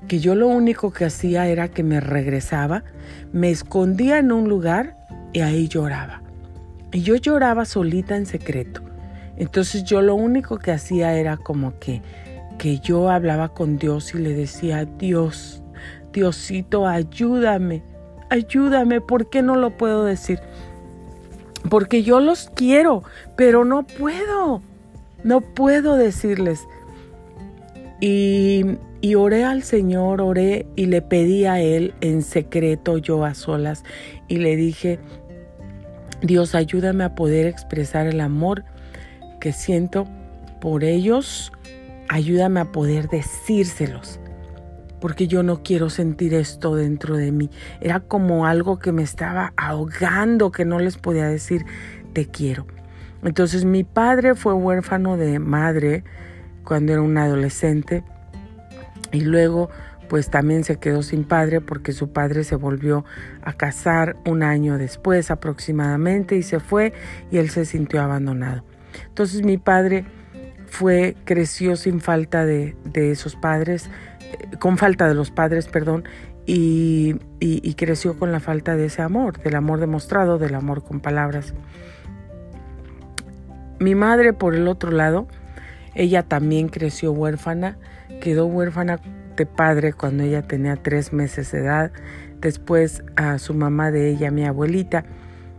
[0.08, 2.84] que yo lo único que hacía era que me regresaba,
[3.32, 4.96] me escondía en un lugar
[5.32, 6.22] y ahí lloraba.
[6.92, 8.82] Y yo lloraba solita en secreto.
[9.36, 12.02] Entonces yo lo único que hacía era como que,
[12.58, 15.62] que yo hablaba con Dios y le decía, Dios,
[16.12, 17.82] Diosito, ayúdame,
[18.30, 20.40] ayúdame, ¿por qué no lo puedo decir?
[21.68, 23.02] Porque yo los quiero,
[23.36, 24.62] pero no puedo.
[25.24, 26.66] No puedo decirles.
[28.00, 28.64] Y,
[29.00, 33.84] y, oré al Señor, oré y le pedí a Él en secreto, yo a solas,
[34.26, 34.98] y le dije,
[36.22, 38.64] Dios, ayúdame a poder expresar el amor
[39.40, 40.06] que siento
[40.60, 41.52] por ellos,
[42.08, 44.20] ayúdame a poder decírselos,
[45.00, 47.50] porque yo no quiero sentir esto dentro de mí.
[47.80, 51.64] Era como algo que me estaba ahogando, que no les podía decir,
[52.12, 52.66] te quiero.
[53.22, 56.04] Entonces mi padre fue huérfano de madre
[56.64, 58.04] cuando era un adolescente
[59.12, 59.70] y luego
[60.08, 63.04] pues también se quedó sin padre porque su padre se volvió
[63.42, 66.92] a casar un año después aproximadamente y se fue
[67.30, 68.64] y él se sintió abandonado.
[69.06, 70.04] Entonces mi padre
[70.66, 73.88] fue, creció sin falta de, esos padres,
[74.20, 76.04] eh, con falta de los padres, perdón,
[76.44, 80.98] y, y creció con la falta de ese amor, del amor demostrado, del amor con
[80.98, 81.54] palabras.
[83.80, 85.26] Mi madre, por el otro lado,
[85.94, 87.78] ella también creció huérfana,
[88.20, 89.00] quedó huérfana
[89.36, 91.90] de padre cuando ella tenía tres meses de edad.
[92.42, 95.06] Después a su mamá de ella, mi abuelita,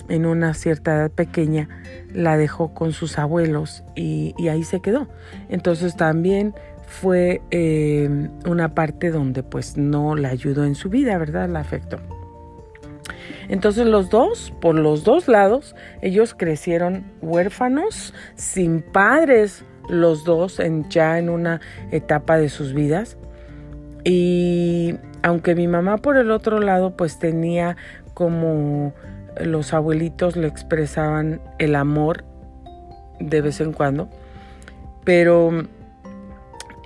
[0.07, 1.67] en una cierta edad pequeña,
[2.13, 5.07] la dejó con sus abuelos y, ahí se quedó.
[5.49, 6.53] Entonces también
[6.85, 11.49] fue eh, una parte donde pues no la ayudó en su vida, ¿verdad?
[11.49, 12.20] La afectó.
[13.51, 20.89] Entonces los dos, por los dos lados, ellos crecieron huérfanos, sin padres, los dos en,
[20.89, 21.59] ya en una
[21.91, 23.17] etapa de sus vidas.
[24.05, 27.75] Y aunque mi mamá por el otro lado pues tenía
[28.13, 28.93] como
[29.37, 32.23] los abuelitos le expresaban el amor
[33.19, 34.09] de vez en cuando,
[35.03, 35.51] pero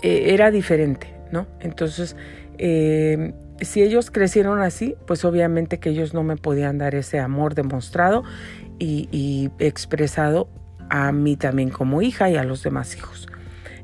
[0.01, 1.45] eh, era diferente, ¿no?
[1.59, 2.17] Entonces
[2.57, 7.55] eh, si ellos crecieron así, pues obviamente que ellos no me podían dar ese amor
[7.55, 8.23] demostrado
[8.79, 10.49] y, expresado
[10.89, 13.27] a mí también como hija y a los demás hijos.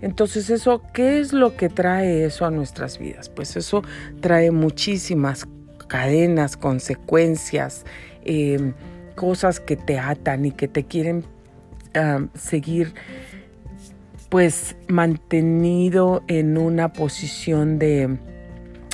[0.02, 3.30] Entonces eso, ¿qué es lo que trae eso a nuestras vidas?
[3.30, 3.84] Pues eso
[4.20, 5.48] trae muchísimas
[5.88, 7.86] cadenas, consecuencias,
[8.26, 8.74] em,
[9.16, 11.24] cosas que te atan y que te quieren
[12.36, 12.94] seguir
[14.30, 18.18] pues mantenido en una posición de,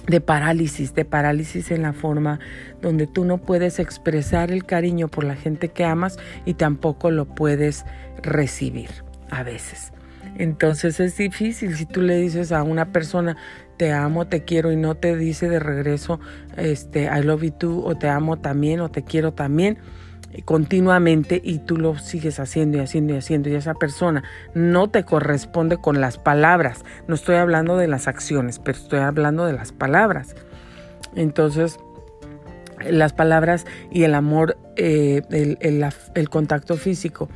[0.07, 2.39] de parálisis, de parálisis en la forma
[2.81, 7.25] donde tú no puedes expresar el cariño por la gente que amas y tampoco lo
[7.25, 7.85] puedes
[8.23, 8.89] recibir
[9.29, 9.91] a veces.
[10.37, 13.37] Entonces es difícil si tú le dices a una persona
[13.77, 16.19] te amo, te quiero y no te dice de regreso
[16.55, 19.77] este I love you too o te amo también o te quiero también
[20.45, 25.03] continuamente y tú lo sigues haciendo y haciendo y haciendo y esa persona no te
[25.03, 26.83] corresponde con las palabras.
[27.07, 30.35] No estoy hablando de las acciones, pero estoy hablando de las palabras.
[31.15, 31.79] Entonces,
[32.89, 37.29] las palabras y el amor, eh, el, contacto físico.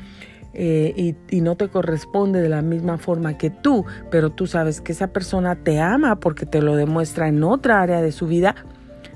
[0.53, 4.81] Eh, y, y, no te corresponde de la misma forma que tú, pero tú sabes
[4.81, 8.55] que esa persona te ama porque te lo demuestra en otra área de su vida,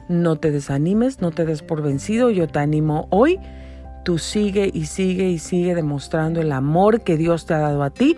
[0.07, 3.37] no te desanimes, no te des por vencido, yo te animo hoy
[4.05, 7.89] tú sigue y sigue y sigue demostrando el amor que Dios te ha dado a
[7.89, 8.15] ti,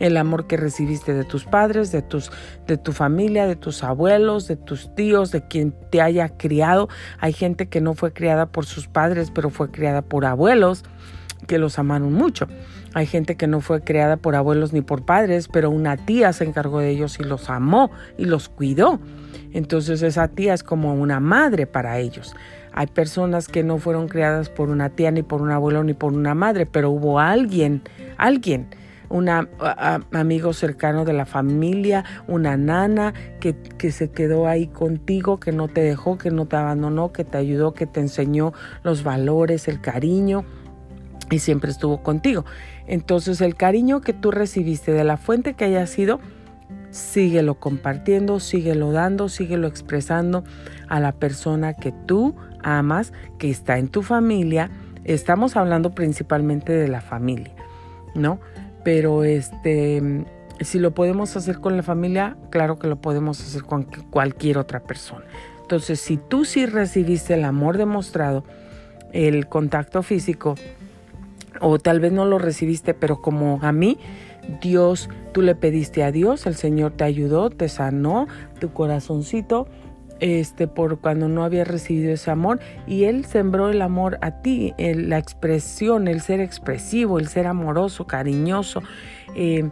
[0.00, 2.30] el amor que recibiste de tus padres, de tus
[2.66, 6.88] de tu familia, de tus abuelos, de tus tíos, de quien te haya criado.
[7.20, 10.84] Hay gente que no fue criada por sus padres, pero fue criada por abuelos
[11.46, 12.48] que los amaron mucho.
[12.94, 16.44] Hay gente que no fue criada por abuelos ni por padres, pero una tía se
[16.44, 18.98] encargó de ellos y los amó y los cuidó.
[19.52, 22.34] Entonces esa tía es como una madre para ellos.
[22.78, 26.12] Hay personas que no fueron criadas por una tía, ni por un abuelo, ni por
[26.12, 27.82] una madre, pero hubo alguien,
[28.18, 28.68] alguien,
[29.08, 35.50] un amigo cercano de la familia, una nana que, que se quedó ahí contigo, que
[35.50, 38.52] no te dejó, que no te abandonó, que te ayudó, que te enseñó
[38.84, 40.44] los valores, el cariño
[41.32, 42.44] y siempre estuvo contigo.
[42.86, 46.20] Entonces el cariño que tú recibiste de la fuente que haya sido,
[46.90, 50.44] síguelo compartiendo, síguelo dando, síguelo expresando
[50.86, 52.36] a la persona que tú
[52.76, 54.70] amas, que está en tu familia.
[55.04, 57.54] Estamos hablando principalmente de la familia,
[58.14, 58.40] ¿no?
[58.84, 60.24] Pero este,
[60.60, 64.80] si lo podemos hacer con la familia, claro que lo podemos hacer con cualquier otra
[64.80, 65.24] persona.
[65.62, 68.44] Entonces, si tú sí recibiste el amor demostrado,
[69.12, 70.54] el contacto físico,
[71.60, 73.98] o tal vez no lo recibiste, pero como a mí,
[74.60, 78.26] Dios, tú le pediste a Dios, el Señor te ayudó, te sanó
[78.60, 79.68] tu corazoncito,
[80.20, 84.74] este, por cuando no había recibido ese amor y Él sembró el amor a ti,
[84.78, 88.82] la expresión, el ser expresivo, el ser amoroso, cariñoso
[89.34, 89.70] eh,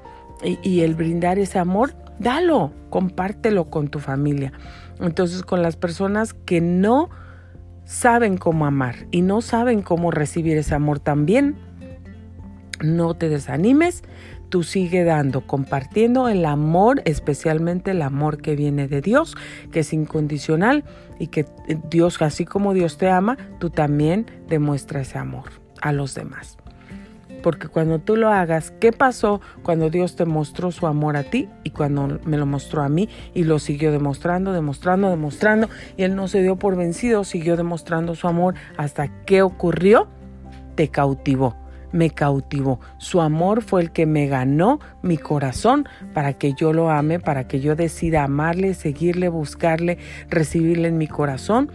[0.63, 4.53] y, el brindar ese amor, dalo, compártelo con tu familia.
[5.01, 7.11] Entonces con las personas que no
[7.85, 11.57] saben cómo amar y no saben cómo recibir ese amor también,
[12.83, 14.03] no te desanimes,
[14.49, 19.37] tú sigue dando, compartiendo el amor, especialmente el amor que viene de Dios,
[19.73, 20.85] que es incondicional
[21.19, 21.47] y que
[21.91, 26.57] Dios, así como Dios te ama, tú también demuestra ese amor a los demás.
[27.43, 31.49] Porque cuando tú lo hagas, ¿qué pasó cuando Dios te mostró su amor a ti
[31.63, 36.17] y cuando me lo mostró a mí y lo siguió demostrando, demostrando, demostrando y Él
[36.17, 40.09] no se dio por vencido, siguió demostrando su amor hasta que ocurrió?
[40.75, 41.66] Te cautivó
[41.97, 42.79] me cautivó.
[42.99, 47.49] Su amor fue el que me ganó mi corazón para que yo lo ame, para
[47.49, 51.71] que yo decida amarle, seguirle, buscarle, recibirle en mi corazón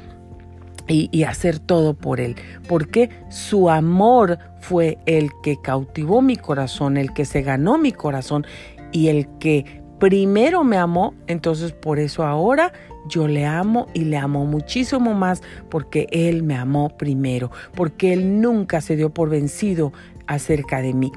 [0.88, 2.36] y, hacer todo por él.
[2.68, 8.46] Porque su amor fue el que cautivó mi corazón, el que se ganó mi corazón
[8.92, 11.14] y el que primero me amó.
[11.28, 12.74] Entonces por eso ahora
[13.08, 18.42] yo le amo y le amo muchísimo más porque Él me amó primero, porque Él
[18.42, 19.94] nunca se dio por vencido
[20.28, 21.12] acerca de mí.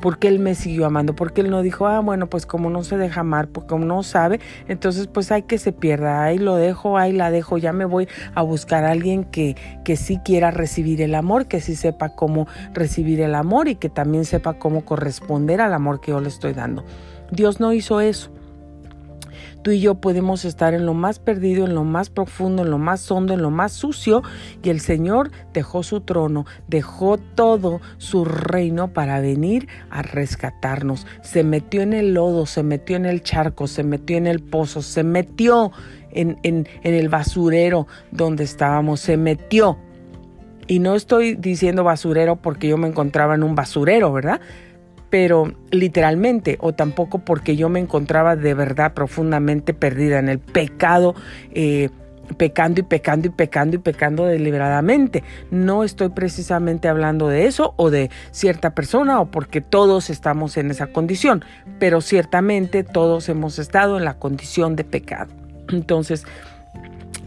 [0.00, 2.96] Porque él me siguió amando, porque él no dijo, ah, bueno, pues como no se
[2.96, 6.98] deja amar, porque como no sabe, entonces pues hay que se pierda, ahí lo dejo,
[6.98, 11.02] ahí la dejo, ya me voy a buscar a alguien que, que sí quiera recibir
[11.02, 15.60] el amor, que sí sepa cómo recibir el amor y que también sepa cómo corresponder
[15.60, 16.84] al amor que yo le estoy dando.
[17.32, 18.30] Dios no hizo eso.
[19.62, 22.78] Tú y yo podemos estar en lo más perdido, en lo más profundo, en lo
[22.78, 24.22] más hondo, en lo más sucio,
[24.62, 31.06] y el Señor dejó su trono, dejó todo su reino para venir a rescatarnos.
[31.22, 34.82] Se metió en el lodo, se metió en el charco, se metió en el pozo,
[34.82, 35.72] se metió
[36.12, 39.78] en, el basurero donde estábamos, se metió.
[40.66, 44.40] Y no estoy diciendo basurero porque yo me encontraba en un basurero, ¿verdad?
[45.10, 51.14] Pero literalmente o tampoco porque yo me encontraba de verdad profundamente perdida en el pecado.
[51.52, 51.88] Eh,
[52.36, 55.24] pecando y pecando y pecando y pecando deliberadamente.
[55.50, 60.70] No estoy precisamente hablando de eso o de cierta persona o porque todos estamos en
[60.70, 61.44] esa condición,
[61.78, 65.32] pero ciertamente todos hemos estado en la condición de pecado.
[65.70, 66.26] Entonces,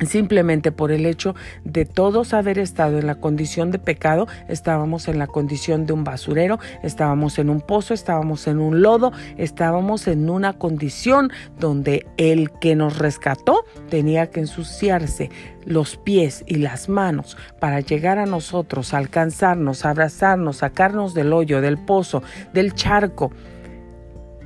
[0.06, 5.20] simplemente por el hecho de todos haber estado en la condición de pecado, estábamos en
[5.20, 10.30] la condición de un basurero, estábamos en un pozo, estábamos en un lodo, estábamos en
[10.30, 15.30] una condición donde el que nos rescató tenía que ensuciarse
[15.66, 21.78] los pies y las manos para llegar a nosotros, alcanzarnos, abrazarnos, sacarnos del hoyo, del
[21.78, 22.24] pozo,
[22.54, 23.32] del charco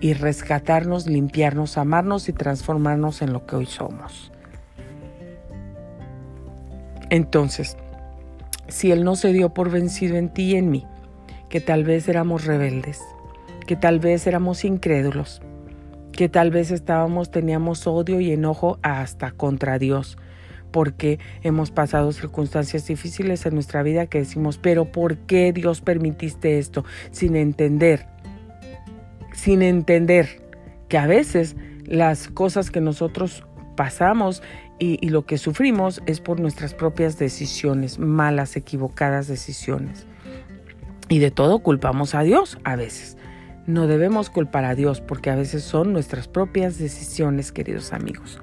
[0.01, 4.32] y rescatarnos, limpiarnos, amarnos y transformarnos en lo que hoy somos.
[7.10, 7.78] Entonces,
[8.68, 10.86] si Él no se dio por vencido en ti y en mí,
[11.49, 13.01] que tal vez éramos rebeldes,
[13.68, 15.41] que tal vez éramos incrédulos,
[16.12, 20.18] que tal vez estábamos, teníamos odio y enojo hasta contra Dios,
[20.72, 26.58] porque hemos pasado circunstancias difíciles en nuestra vida que decimos, pero ¿por qué Dios permitiste
[26.58, 26.84] esto?
[27.12, 28.08] Sin entender,
[29.34, 30.41] sin entender
[30.89, 33.45] que a veces las cosas que nosotros
[33.76, 34.41] pasamos
[34.80, 40.05] y, lo que sufrimos es por nuestras propias decisiones, malas, equivocadas decisiones.
[41.07, 43.17] Y de todo culpamos a Dios a veces.
[43.67, 48.41] No debemos culpar a Dios porque a veces son nuestras propias decisiones, queridos amigos.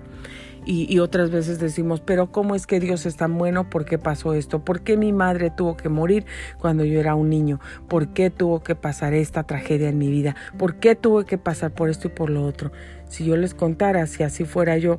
[0.64, 3.68] Y, y, otras veces decimos, pero ¿cómo es que Dios es tan bueno?
[3.68, 4.64] ¿Por qué pasó esto?
[4.64, 6.24] ¿Por qué mi madre tuvo que morir
[6.58, 7.58] cuando yo era un niño?
[7.88, 10.36] ¿Por qué tuvo que pasar esta tragedia en mi vida?
[10.58, 12.70] ¿Por qué tuve que pasar por esto y por lo otro?
[13.08, 14.98] Si yo les contara, si así fuera yo,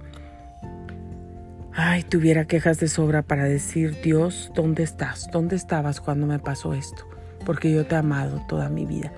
[1.75, 5.27] Ay, tuviera quejas de sobra para decir, Dios, ¿dónde estás?
[5.31, 7.09] ¿Dónde estabas cuando me pasó esto?
[7.47, 9.11] Porque yo te he amado toda mi vida.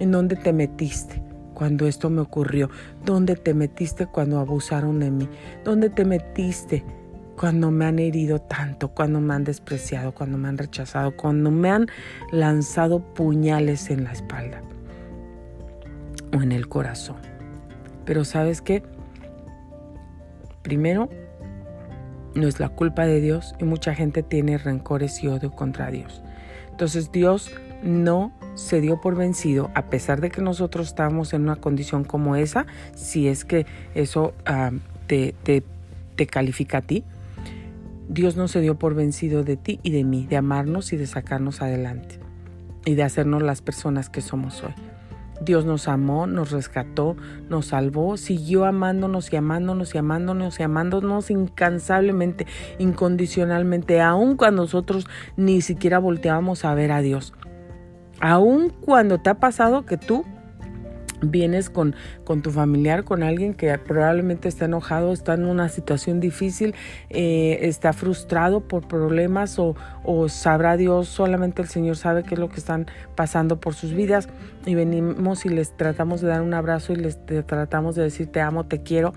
[0.00, 1.22] ¿En dónde te metiste
[1.54, 2.70] cuando esto me ocurrió?
[3.04, 5.28] ¿Dónde te metiste cuando abusaron de mí?
[5.62, 6.84] ¿Dónde te metiste
[7.36, 11.70] cuando me han herido tanto, cuando me han despreciado, cuando me han rechazado, cuando me
[11.70, 11.86] han
[12.32, 14.60] lanzado puñales en la espalda
[16.36, 17.18] o en el corazón?
[18.04, 18.82] Pero sabes qué?
[20.62, 21.08] Primero,
[22.34, 26.22] no es la culpa de Dios y mucha gente tiene rencores y odio contra Dios.
[26.70, 27.50] Entonces Dios
[27.82, 32.36] no se dio por vencido a pesar de que nosotros estábamos en una condición como
[32.36, 34.34] esa, si es que eso
[35.06, 35.62] te, te,
[36.16, 37.04] te califica a ti.
[38.08, 41.06] Dios no se dio por vencido de ti y de mí, de amarnos y de
[41.06, 42.18] sacarnos adelante
[42.84, 44.74] y de hacernos las personas que somos hoy.
[45.44, 47.16] Dios nos amó, nos rescató,
[47.48, 52.46] nos salvó, siguió amándonos y amándonos y amándonos y amándonos incansablemente,
[52.78, 57.34] incondicionalmente, aun cuando nosotros ni siquiera volteábamos a ver a Dios.
[58.20, 60.24] Aun cuando te ha pasado que tú
[61.22, 61.94] vienes con,
[62.24, 66.74] con, tu familiar, con alguien que probablemente está enojado, está en una situación difícil,
[67.10, 72.40] eh, está frustrado por problemas o, o, sabrá Dios, solamente el Señor sabe qué es
[72.40, 74.28] lo que están pasando por sus vidas.
[74.66, 78.40] Y venimos y les tratamos de dar un abrazo y les tratamos de decir te
[78.40, 79.12] amo, te quiero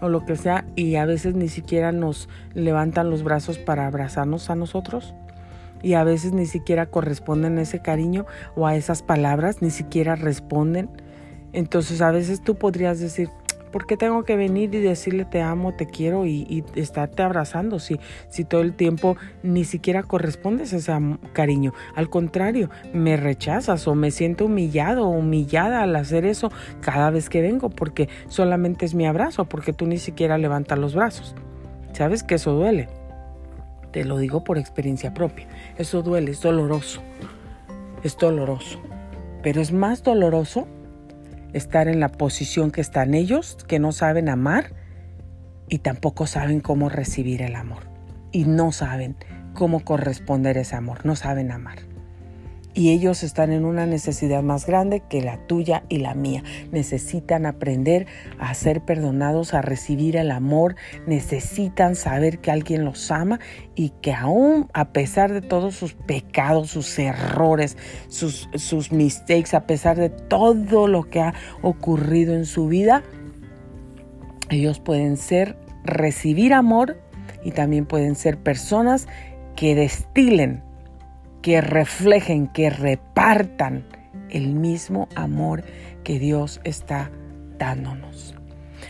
[0.00, 4.50] o lo que sea y a veces ni siquiera nos levantan los brazos para abrazarnos
[4.50, 5.14] a nosotros.
[5.82, 8.26] Y a veces ni siquiera corresponden ese cariño
[8.56, 10.88] o a esas palabras, ni siquiera responden
[11.52, 13.30] entonces a veces tú podrías decir,
[13.76, 18.00] ¿por qué tengo que venir y decirle te amo, te quiero y, estarte abrazando si,
[18.28, 20.92] si todo el tiempo ni siquiera correspondes a ese
[21.32, 21.74] cariño?
[21.94, 27.28] Al contrario, me rechazas o me siento humillado o humillada al hacer eso cada vez
[27.28, 31.34] que vengo porque solamente es mi abrazo, porque tú ni siquiera levantas los brazos.
[31.92, 32.88] ¿Sabes que eso duele?
[33.90, 35.48] Te lo digo por experiencia propia.
[35.78, 37.02] Eso duele, es doloroso.
[38.02, 38.80] Es doloroso.
[39.42, 40.66] Pero es más doloroso
[41.56, 44.74] estar en la posición que están ellos, que no saben amar
[45.68, 47.90] y tampoco saben cómo recibir el amor.
[48.32, 49.16] Y no saben
[49.54, 51.95] cómo corresponder ese amor, no saben amar
[52.76, 56.44] y ellos están en una necesidad más grande que la tuya y la mía.
[56.70, 58.06] Necesitan aprender
[58.38, 63.40] a ser perdonados, a recibir el amor, necesitan saber que alguien los ama
[63.74, 69.66] y que aún a pesar de todos sus pecados, sus errores, sus, sus mistakes, a
[69.66, 73.02] pesar de todo lo que ha ocurrido en su vida,
[74.50, 76.98] ellos pueden ser, recibir amor
[77.42, 79.08] y también pueden ser personas
[79.56, 80.65] que destilen
[81.46, 83.84] que reflejen, que repartan
[84.30, 85.62] el mismo amor
[86.02, 87.12] que Dios está
[87.56, 88.34] dándonos.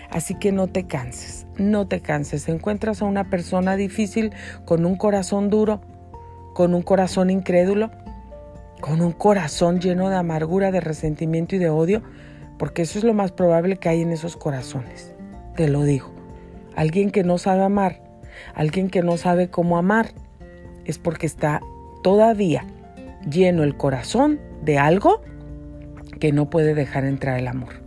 [0.09, 2.49] Así que no te canses, no te canses.
[2.49, 4.33] Encuentras a una persona difícil
[4.65, 5.83] con un corazón duro,
[6.55, 7.91] con un corazón incrédulo,
[8.81, 12.03] con un corazón lleno de amargura, de resentimiento y de odio,
[12.59, 15.15] porque eso es lo más probable que hay en esos corazones.
[15.57, 16.11] Te lo digo.
[16.75, 18.01] Alguien que no sabe amar,
[18.55, 20.13] alguien que no sabe cómo amar,
[20.87, 21.61] es porque está
[22.07, 22.65] todavía
[23.29, 25.23] lleno el corazón de algo
[26.21, 27.83] que no puede dejar entrar el amor.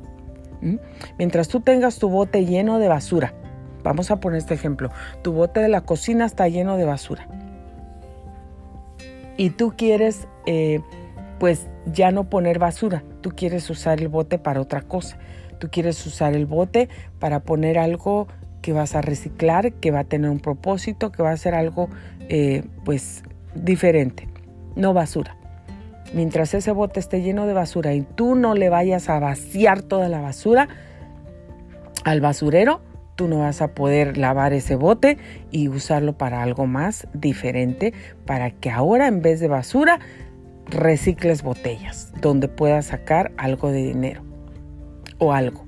[1.18, 3.34] Mientras tú tengas tu bote lleno de basura,
[3.82, 4.92] Vamos a poner este ejemplo.
[5.22, 7.30] Tu bote de la cocina está lleno de basura.
[9.38, 10.82] Y tú quieres, eh,
[11.40, 13.06] pues, ya no poner basura.
[13.22, 15.18] Tú quieres usar el bote para otra cosa.
[15.60, 16.90] Tú quieres usar el bote
[17.20, 18.28] para poner algo
[18.62, 21.88] que vas a reciclar, que va a tener un propósito, que va a ser algo,
[22.28, 23.24] eh, pues,
[23.56, 24.28] diferente.
[24.76, 25.36] No basura.
[26.14, 30.10] Mientras ese bote esté lleno de basura y tú no le vayas a vaciar toda
[30.10, 30.68] la basura
[32.04, 32.82] al basurero,
[33.16, 35.18] tú no vas a poder lavar ese bote
[35.52, 37.94] y usarlo para algo más diferente,
[38.26, 40.00] para que ahora en vez de basura
[40.66, 44.24] recicles botellas, donde puedas sacar algo de dinero
[45.20, 45.66] o algo.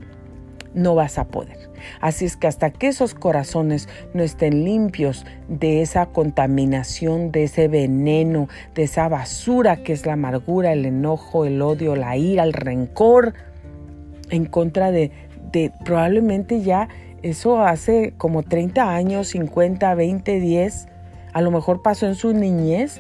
[0.74, 1.61] No vas a poder.
[2.00, 7.68] Así es que hasta que esos corazones no estén limpios de esa contaminación, de ese
[7.68, 12.54] veneno, de esa basura que es la amargura, el enojo, el odio, la ira, el
[12.54, 13.34] rencor,
[14.32, 15.12] en contra de,
[15.84, 16.88] probablemente ya
[17.22, 20.88] eso hace como 30 años, 50, 20, 10,
[21.34, 23.00] a lo mejor pasó en su niñez,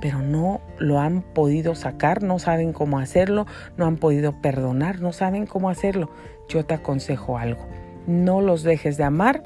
[0.00, 3.46] pero no lo han podido sacar, no saben cómo hacerlo,
[3.76, 6.10] no han podido perdonar, no saben cómo hacerlo.
[6.48, 7.66] Yo te aconsejo algo,
[8.06, 9.42] no los dejes de amar,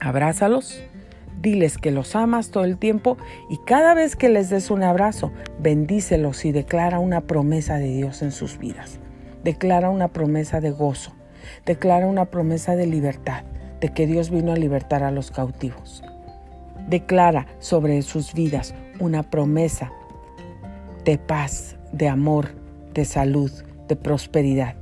[0.00, 0.82] abrázalos,
[1.40, 3.16] diles que los amas todo el tiempo
[3.50, 8.22] y cada vez que les des un abrazo, bendícelos y declara una promesa de Dios
[8.22, 8.98] en sus vidas.
[9.42, 11.12] Declara una promesa de gozo
[11.66, 13.44] declara una promesa de libertad,
[13.80, 16.02] de que Dios vino a libertar a los cautivos.
[16.88, 19.92] Declara sobre sus vidas una promesa
[21.04, 22.50] de paz, de amor,
[22.94, 23.50] de salud,
[23.88, 24.76] de prosperidad.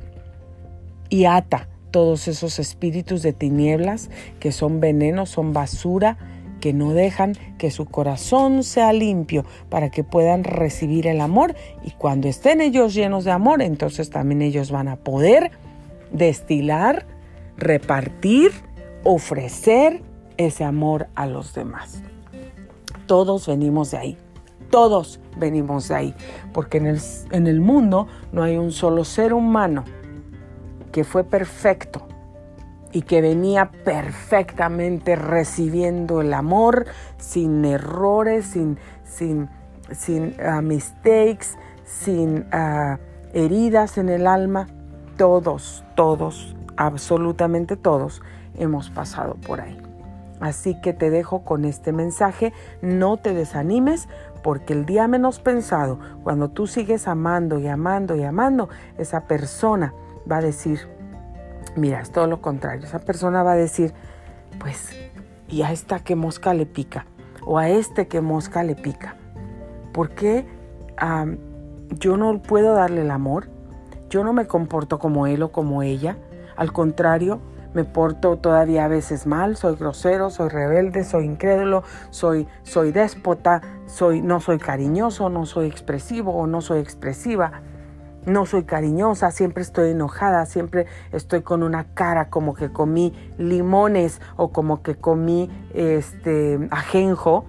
[1.08, 6.16] Y ata todos esos espíritus de tinieblas que son veneno, son basura,
[6.60, 11.90] que no dejan que su corazón sea limpio para que puedan recibir el amor y
[11.92, 15.50] cuando estén ellos llenos de amor, entonces también ellos van a poder
[16.12, 17.06] destilar,
[17.56, 18.52] repartir,
[19.04, 20.02] ofrecer
[20.36, 22.02] ese amor a los demás.
[23.06, 24.16] Todos venimos de ahí.
[24.70, 26.14] Todos venimos de ahí.
[26.52, 29.84] Porque en el, mundo no hay un solo ser humano
[30.92, 32.06] que fue perfecto
[32.92, 36.86] y que venía perfectamente recibiendo el amor
[37.18, 39.48] sin errores, sin, sin,
[39.92, 42.98] sin ah, mistakes, sin ah,
[43.32, 44.66] heridas en el alma
[45.16, 48.22] todos, todos, absolutamente todos
[48.56, 49.80] hemos pasado por ahí.
[50.40, 54.08] Así que te dejo con este mensaje, no te desanimes
[54.42, 59.92] porque el día menos pensado, cuando tú sigues amando y amando y amando, esa persona
[60.30, 60.88] va a decir,
[61.76, 63.92] mira, es todo lo contrario, esa persona va a decir,
[64.58, 64.90] pues,
[65.48, 67.06] y a esta que mosca le pica,
[67.44, 69.16] o a este que mosca le pica.
[69.92, 70.46] ¿Por qué
[71.98, 73.48] yo no puedo darle el amor?
[74.08, 76.16] Yo no me comporto como él o como ella.
[76.56, 77.40] Al contrario,
[77.74, 83.62] me porto todavía a veces mal, soy grosero, soy rebelde, soy incrédulo, soy, soy déspota,
[83.86, 87.62] soy, no soy cariñoso, no soy expresivo o no soy expresiva.
[88.26, 94.20] No soy cariñosa, siempre estoy enojada, siempre estoy con una cara como que comí limones
[94.36, 97.46] o como que comí este ajenjo,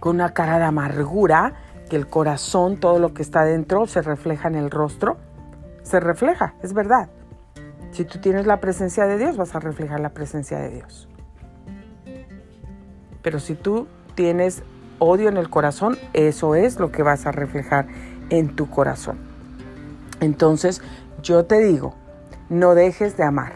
[0.00, 1.54] con una cara de amargura
[1.88, 5.18] que el corazón, todo lo que está dentro, se refleja en el rostro.
[5.82, 7.10] Se refleja, es verdad.
[7.90, 11.08] Si tú tienes la presencia de Dios, vas a reflejar la presencia de Dios.
[13.22, 14.62] Pero si tú tienes
[14.98, 17.86] odio en el corazón, eso es lo que vas a reflejar
[18.30, 19.18] en tu corazón.
[20.20, 20.82] Entonces,
[21.22, 21.94] yo te digo,
[22.48, 23.52] no dejes de amar.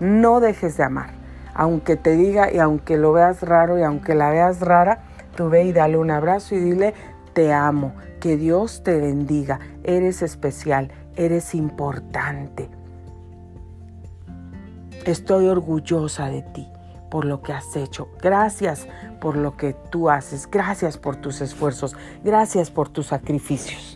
[0.00, 1.10] No dejes de amar.
[1.54, 5.04] Aunque te diga y aunque lo veas raro y aunque la veas rara,
[5.36, 6.94] tú ve y dale un abrazo y dile,
[7.32, 12.68] te amo, que Dios te bendiga, eres especial, eres importante.
[15.04, 16.68] Estoy orgullosa de ti
[17.10, 18.08] por lo que has hecho.
[18.20, 18.88] Gracias
[19.20, 20.48] por lo que tú haces.
[20.50, 21.96] Gracias por tus esfuerzos.
[22.24, 23.95] Gracias por tus sacrificios.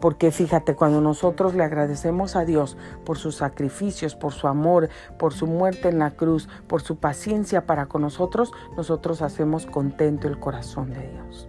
[0.00, 4.88] Porque fíjate, cuando nosotros le agradecemos a Dios por sus sacrificios, por su amor,
[5.18, 10.28] por su muerte en la cruz, por su paciencia para con nosotros, nosotros hacemos contento
[10.28, 11.48] el corazón de Dios.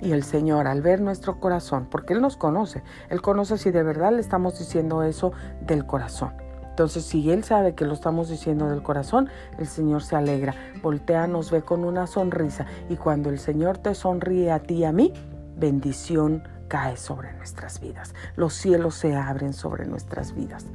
[0.00, 3.82] Y el Señor, al ver nuestro corazón, porque Él nos conoce, Él conoce si de
[3.82, 6.32] verdad le estamos diciendo eso del corazón.
[6.68, 11.26] Entonces, si Él sabe que lo estamos diciendo del corazón, el Señor se alegra, voltea,
[11.26, 12.66] nos ve con una sonrisa.
[12.90, 15.14] Y cuando el Señor te sonríe a ti y a mí,
[15.56, 18.14] bendición cae sobre nuestras vidas.
[18.36, 20.66] Los cielos se abren sobre nuestras vidas.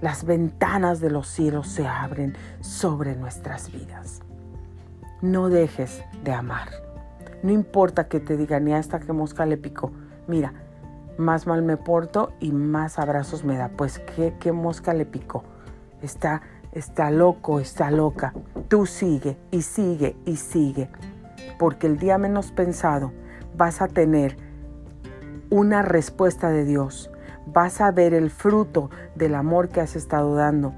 [0.00, 4.20] Las ventanas de los cielos se abren sobre nuestras vidas.
[5.20, 6.68] No dejes de amar.
[7.42, 9.92] No importa que te digan, ni a esta que mosca le picó.
[10.26, 10.52] Mira,
[11.18, 13.68] más mal me porto y más abrazos me da.
[13.68, 15.44] Pues, ¿qué, qué mosca le picó?
[16.02, 16.42] está,
[16.72, 18.34] está loco, está loca.
[18.68, 20.88] Tú sigue y sigue y sigue.
[21.58, 23.12] Porque el día menos pensado
[23.56, 24.36] vas a tener
[25.52, 27.10] una respuesta de Dios.
[27.44, 30.72] Vas a ver el fruto del amor que has estado dando.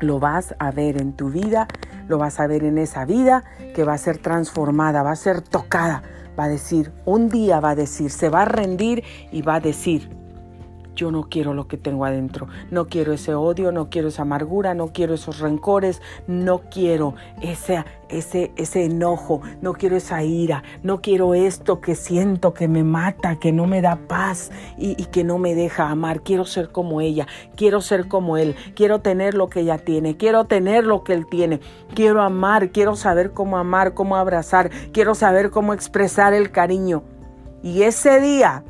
[0.00, 1.68] Lo vas a ver en tu vida,
[2.08, 5.42] lo vas a ver en esa vida que va a ser transformada, va a ser
[5.42, 6.02] tocada.
[6.38, 9.60] Va a decir, un día va a decir, se va a rendir y va a
[9.60, 10.08] decir,
[10.94, 14.74] yo no quiero lo que tengo adentro, no quiero ese odio, no quiero esa amargura,
[14.74, 21.00] no quiero esos rencores, no quiero ese, ese, ese enojo, no quiero esa ira, no
[21.00, 25.24] quiero esto que siento que me mata, que no me da paz y, y que
[25.24, 26.22] no me deja amar.
[26.22, 27.26] Quiero ser como ella,
[27.56, 31.26] quiero ser como él, quiero tener lo que ella tiene, quiero tener lo que él
[31.26, 31.60] tiene,
[31.94, 37.02] quiero amar, quiero saber cómo amar, cómo abrazar, quiero saber cómo expresar el cariño.
[37.62, 38.62] Y ese día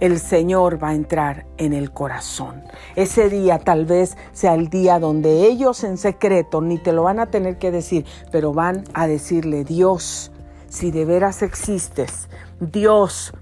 [0.00, 2.62] el Señor va a entrar en el corazón.
[2.96, 7.20] Ese día tal vez sea el día donde ellos en secreto ni te lo van
[7.20, 10.32] a tener que decir, pero van a decirle, Dios,
[10.68, 12.28] si de veras existes,
[12.60, 13.32] Dios,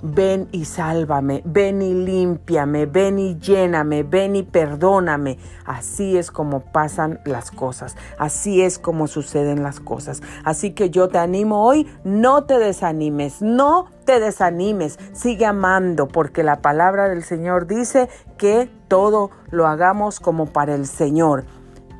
[0.00, 5.38] Ven y sálvame, ven y límpiame, ven y lléname, ven y perdóname.
[5.64, 10.22] Así es como pasan las cosas, así es como suceden las cosas.
[10.44, 16.42] Así que yo te animo hoy, no te desanimes, no te desanimes, sigue amando, porque
[16.42, 21.44] la palabra del Señor dice que todo lo hagamos como para el Señor,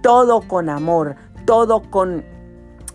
[0.02, 2.24] todo con amor, todo con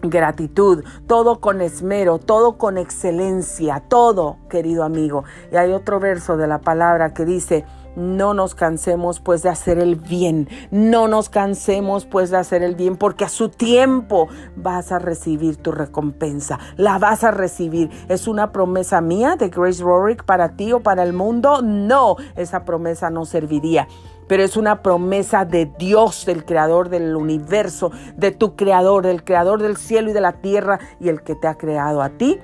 [0.03, 5.23] gratitud, todo con esmero, todo con excelencia, todo, querido amigo.
[5.51, 9.77] Y hay otro verso de la palabra que dice, no nos cansemos pues de hacer
[9.77, 14.91] el bien, no nos cansemos pues de hacer el bien, porque a su tiempo vas
[14.91, 17.89] a recibir tu recompensa, la vas a recibir.
[18.09, 21.61] ¿Es una promesa mía de Grace Rorick para ti o para el mundo?
[21.61, 23.87] No, esa promesa no serviría
[24.33, 29.61] pero es una promesa de Dios, del creador del universo, de tu creador, del creador
[29.61, 32.39] del cielo y de la tierra y el que te ha creado a ti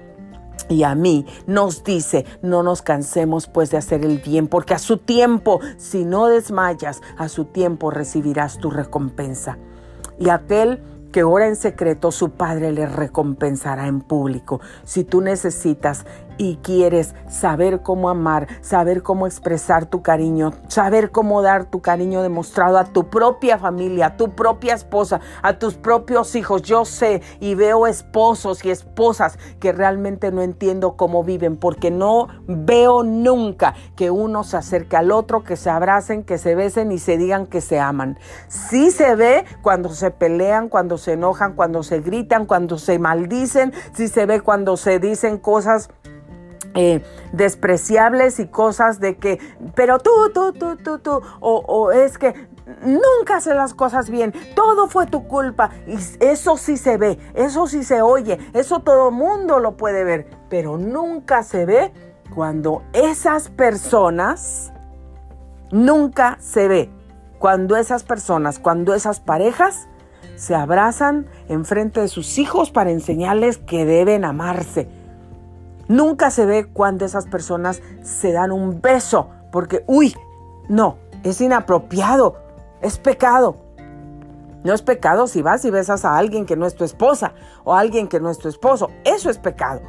[0.70, 4.78] y a mí nos dice, no nos cansemos pues de hacer el bien, porque a
[4.78, 9.58] su tiempo, si no desmayas, a su tiempo recibirás tu recompensa.
[10.20, 14.62] Y aquel que ora en secreto, su Padre le recompensará en público.
[14.84, 16.06] Si tú necesitas
[16.40, 22.24] y quieres saber cómo amar, saber cómo expresar tu cariño, saber cómo dar tu cariño
[22.24, 26.64] demostrado a tu propia familia, a tu propia esposa, a tus propios hijos.
[26.64, 32.30] Yo sé y veo esposos y esposas que realmente no entiendo cómo viven porque no
[32.48, 37.00] veo nunca que uno se acerque al otro, que se abracen, que se besen y
[37.00, 38.18] se digan que se aman.
[38.48, 43.74] Sí se ve cuando se pelean, cuando se enojan, cuando se gritan, cuando se maldicen,
[43.92, 45.90] sí se ve cuando se dicen cosas
[46.76, 49.40] eh, despreciables y cosas de que,
[49.76, 52.48] pero tú, tú, tú, tú, tú, o, es que
[52.84, 55.72] nunca hace las cosas bien, todo fue tu culpa.
[55.88, 60.28] Y eso sí se ve, eso sí se oye, eso todo mundo lo puede ver,
[60.50, 61.92] pero nunca se ve
[62.34, 64.72] cuando esas personas,
[65.72, 66.90] nunca se ve
[67.40, 69.88] cuando esas personas, cuando esas parejas
[70.36, 74.99] se abrazan en frente de sus hijos para enseñarles que deben amarse
[75.90, 80.16] Nunca se ve cuando esas personas se dan un beso, porque, uy,
[80.68, 82.36] no, es inapropiado,
[82.82, 83.58] es pecado.
[84.64, 87.34] No es pecado si vas y besas a alguien que no es tu esposa
[87.64, 88.90] o a alguien que no es tu esposo.
[89.04, 89.82] Eso es pecado.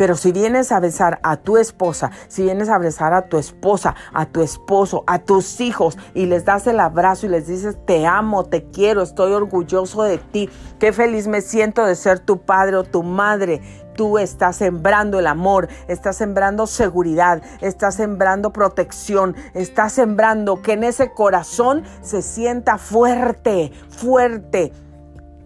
[0.00, 3.94] Pero si vienes a besar a tu esposa, si vienes a besar a tu esposa,
[4.14, 8.06] a tu esposo, a tus hijos y les das el abrazo y les dices te
[8.06, 10.48] amo, te quiero, estoy orgulloso de ti,
[10.78, 13.60] qué feliz me siento de ser tu padre o tu madre,
[14.00, 20.84] tú estás sembrando el amor, estás sembrando seguridad, estás sembrando protección, estás sembrando que en
[20.84, 24.72] ese corazón se sienta fuerte, fuerte,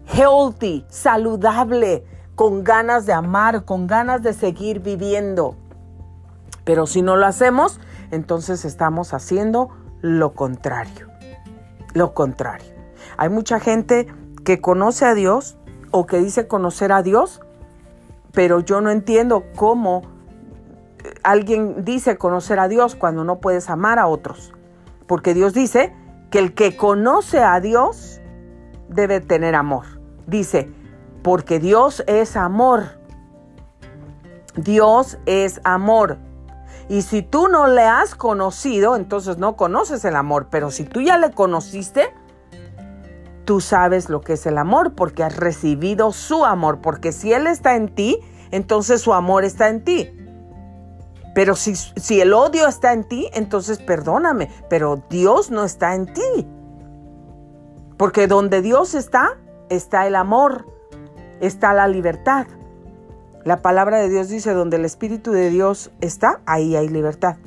[0.07, 5.57] healthy, saludable, con ganas de amar, con ganas de seguir viviendo.
[6.63, 7.81] Pero si no lo hacemos,
[8.11, 9.67] entonces estamos haciendo
[9.99, 11.09] lo contrario.
[11.93, 12.71] Lo contrario.
[13.17, 14.07] Hay mucha gente
[14.45, 15.57] que conoce a Dios
[15.91, 17.41] o que dice conocer a Dios,
[18.35, 20.03] pero yo no entiendo cómo
[21.23, 24.53] alguien dice conocer a Dios cuando no puedes amar a otros.
[25.07, 25.95] Porque Dios dice
[26.29, 28.21] que el que conoce a Dios
[28.89, 29.85] debe tener amor.
[30.27, 30.69] Dice,
[31.23, 32.99] porque Dios es amor.
[34.55, 36.17] Dios es amor.
[36.89, 40.47] Y si tú no le has conocido, entonces no conoces el amor.
[40.49, 42.13] Pero si tú ya le conociste,
[43.45, 47.47] tú sabes lo que es el amor porque has recibido su amor, porque si Él
[47.47, 48.19] está en ti,
[48.51, 50.09] entonces su amor está en ti.
[51.33, 56.13] Pero si, si el odio está en ti, entonces perdóname, pero Dios no está en
[56.13, 56.47] ti.
[57.97, 59.37] Porque donde Dios está,
[59.69, 60.65] está el amor,
[61.39, 62.47] está la libertad.
[63.43, 67.37] La palabra de Dios dice, donde el Espíritu de Dios está, ahí hay libertad.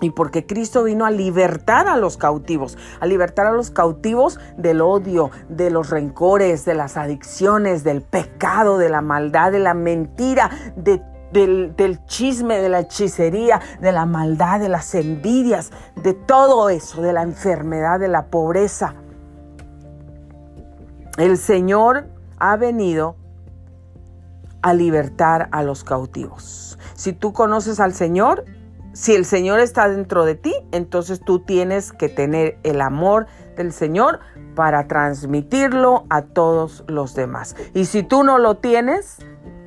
[0.00, 4.80] Y porque Cristo vino a libertar a los cautivos, a libertar a los cautivos del
[4.80, 10.50] odio, de los rencores, de las adicciones, del pecado, de la maldad, de la mentira,
[10.76, 17.02] del, del, chisme, de la hechicería, de la maldad, de las envidias, de todo eso,
[17.02, 18.94] de la enfermedad, de la pobreza.
[21.16, 22.06] El Señor
[22.38, 23.16] ha venido
[24.62, 26.78] a libertar a los cautivos.
[26.94, 28.44] Si tú conoces al Señor,
[28.98, 33.72] si el Señor está dentro de ti, entonces tú tienes que tener el amor del
[33.72, 34.18] Señor
[34.56, 37.54] para transmitirlo a todos los demás.
[37.74, 39.18] Y si tú no lo tienes,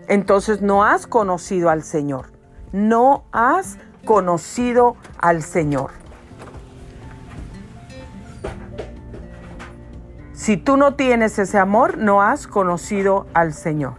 [0.09, 2.25] entonces no has conocido al Señor.
[2.73, 5.91] No has conocido al Señor.
[10.33, 13.93] Si tú no tienes ese amor, no has conocido al Señor.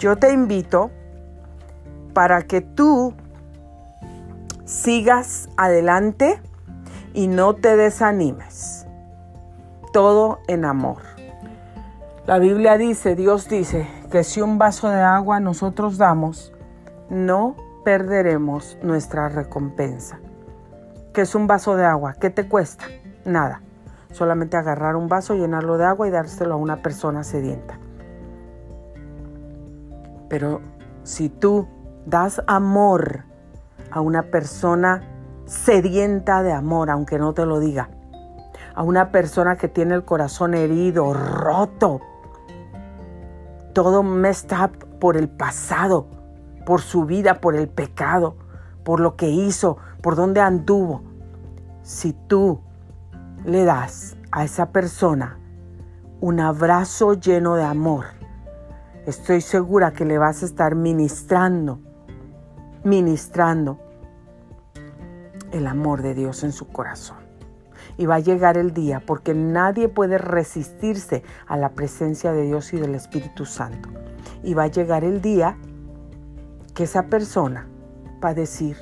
[0.00, 0.90] Yo te invito
[2.14, 3.12] para que tú
[4.64, 6.40] sigas adelante
[7.12, 8.86] y no te desanimes.
[9.92, 11.02] Todo en amor.
[12.26, 16.50] La Biblia dice, Dios dice, que si un vaso de agua nosotros damos,
[17.10, 20.18] no perderemos nuestra recompensa.
[21.12, 22.14] ¿Qué es un vaso de agua?
[22.14, 22.86] ¿Qué te cuesta?
[23.26, 23.60] Nada.
[24.12, 27.78] Solamente agarrar un vaso, llenarlo de agua y dárselo a una persona sedienta.
[30.30, 30.62] Pero
[31.02, 31.68] si tú
[32.06, 33.24] das amor
[33.90, 35.02] a una persona
[35.44, 37.90] sedienta de amor, aunque no te lo diga,
[38.74, 42.00] a una persona que tiene el corazón herido, roto,
[43.72, 46.06] todo messed up por el pasado,
[46.64, 48.36] por su vida, por el pecado,
[48.84, 51.02] por lo que hizo, por donde anduvo.
[51.82, 52.60] Si tú
[53.44, 55.38] le das a esa persona
[56.20, 58.19] un abrazo lleno de amor,
[59.06, 61.80] estoy segura que le vas a estar ministrando,
[62.84, 63.80] ministrando
[65.52, 67.18] el amor de Dios en su corazón.
[67.96, 72.72] Y va a llegar el día porque nadie puede resistirse a la presencia de Dios
[72.72, 73.88] y del Espíritu Santo.
[74.42, 75.56] Y va a llegar el día
[76.74, 77.68] que esa persona
[78.24, 78.76] va a decir,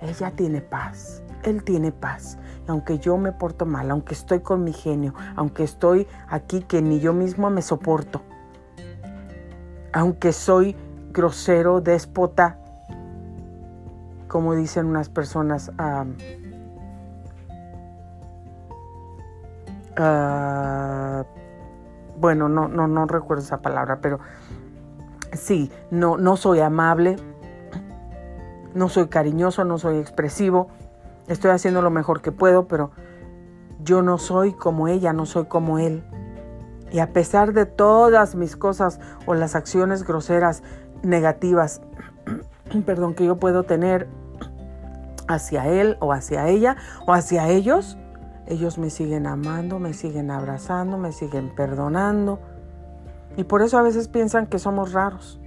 [0.00, 2.38] ella tiene paz, él tiene paz.
[2.66, 7.00] Aunque yo me porto mal, aunque estoy con mi genio, aunque estoy aquí que ni
[7.00, 8.22] yo mismo me soporto,
[9.94, 10.76] aunque soy
[11.12, 12.58] grosero, déspota,
[14.26, 15.70] como dicen unas personas,
[19.96, 21.24] uh,
[22.18, 24.18] bueno, no, no, no recuerdo esa palabra, pero
[25.32, 27.14] sí, no, no soy amable,
[28.74, 30.70] no soy cariñoso, no soy expresivo,
[31.28, 32.90] estoy haciendo lo mejor que puedo, pero
[33.84, 36.02] yo no soy como ella, no soy como él.
[36.94, 40.62] Y a pesar de todas mis cosas o las acciones groseras,
[41.02, 41.80] negativas,
[42.86, 44.06] perdón, que yo puedo tener
[45.26, 47.98] hacia él o hacia ella o hacia ellos,
[48.46, 52.38] ellos me siguen amando, me siguen abrazando, me siguen perdonando.
[53.36, 55.40] Y por eso a veces piensan que somos raros.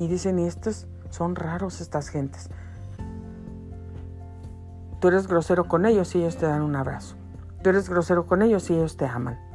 [0.00, 2.50] Y dicen, y estos son raros estas gentes.
[4.98, 7.14] Tú eres grosero con ellos y ellos te dan un abrazo.
[7.62, 9.47] Tú eres grosero con ellos y ellos te aman.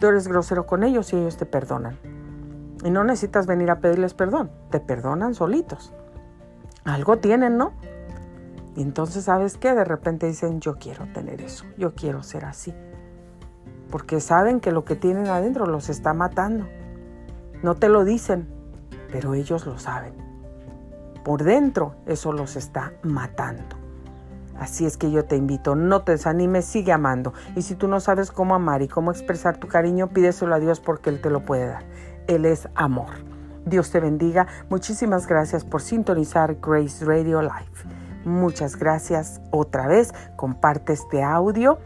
[0.00, 1.98] Tú eres grosero con ellos y ellos te perdonan.
[2.82, 5.92] Y no necesitas venir a pedirles perdón, te perdonan solitos.
[6.84, 7.72] Algo tienen, ¿no?
[8.74, 9.74] Y entonces, ¿sabes qué?
[9.74, 12.74] De repente dicen, yo quiero tener eso, yo quiero ser así.
[13.90, 16.66] Porque saben que lo que tienen adentro los está matando.
[17.62, 18.48] No te lo dicen,
[19.12, 20.14] pero ellos lo saben.
[21.24, 23.79] Por dentro eso los está matando.
[24.60, 27.32] Así es que yo te invito, no te desanimes, sigue amando.
[27.56, 30.80] Y si tú no sabes cómo amar y cómo expresar tu cariño, pídeselo a Dios
[30.80, 31.84] porque Él te lo puede dar.
[32.26, 33.08] Él es amor.
[33.64, 34.46] Dios te bendiga.
[34.68, 38.26] Muchísimas gracias por sintonizar Grace Radio Live.
[38.26, 40.12] Muchas gracias otra vez.
[40.36, 41.78] Comparte este audio.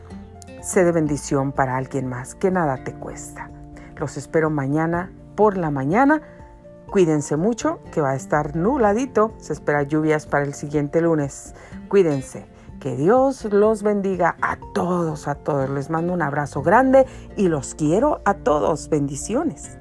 [0.61, 3.51] Sé de bendición para alguien más, que nada te cuesta.
[3.99, 6.23] Los espero mañana por la mañana.
[6.91, 9.33] Cuídense mucho, que va a estar nubladito.
[9.39, 11.55] Se espera lluvias para el siguiente lunes.
[11.89, 12.53] Cuídense
[12.85, 15.71] que Dios los bendiga a todos, a todos.
[15.71, 18.91] Les mando un abrazo grande y los quiero a todos.
[18.91, 19.79] Bendiciones.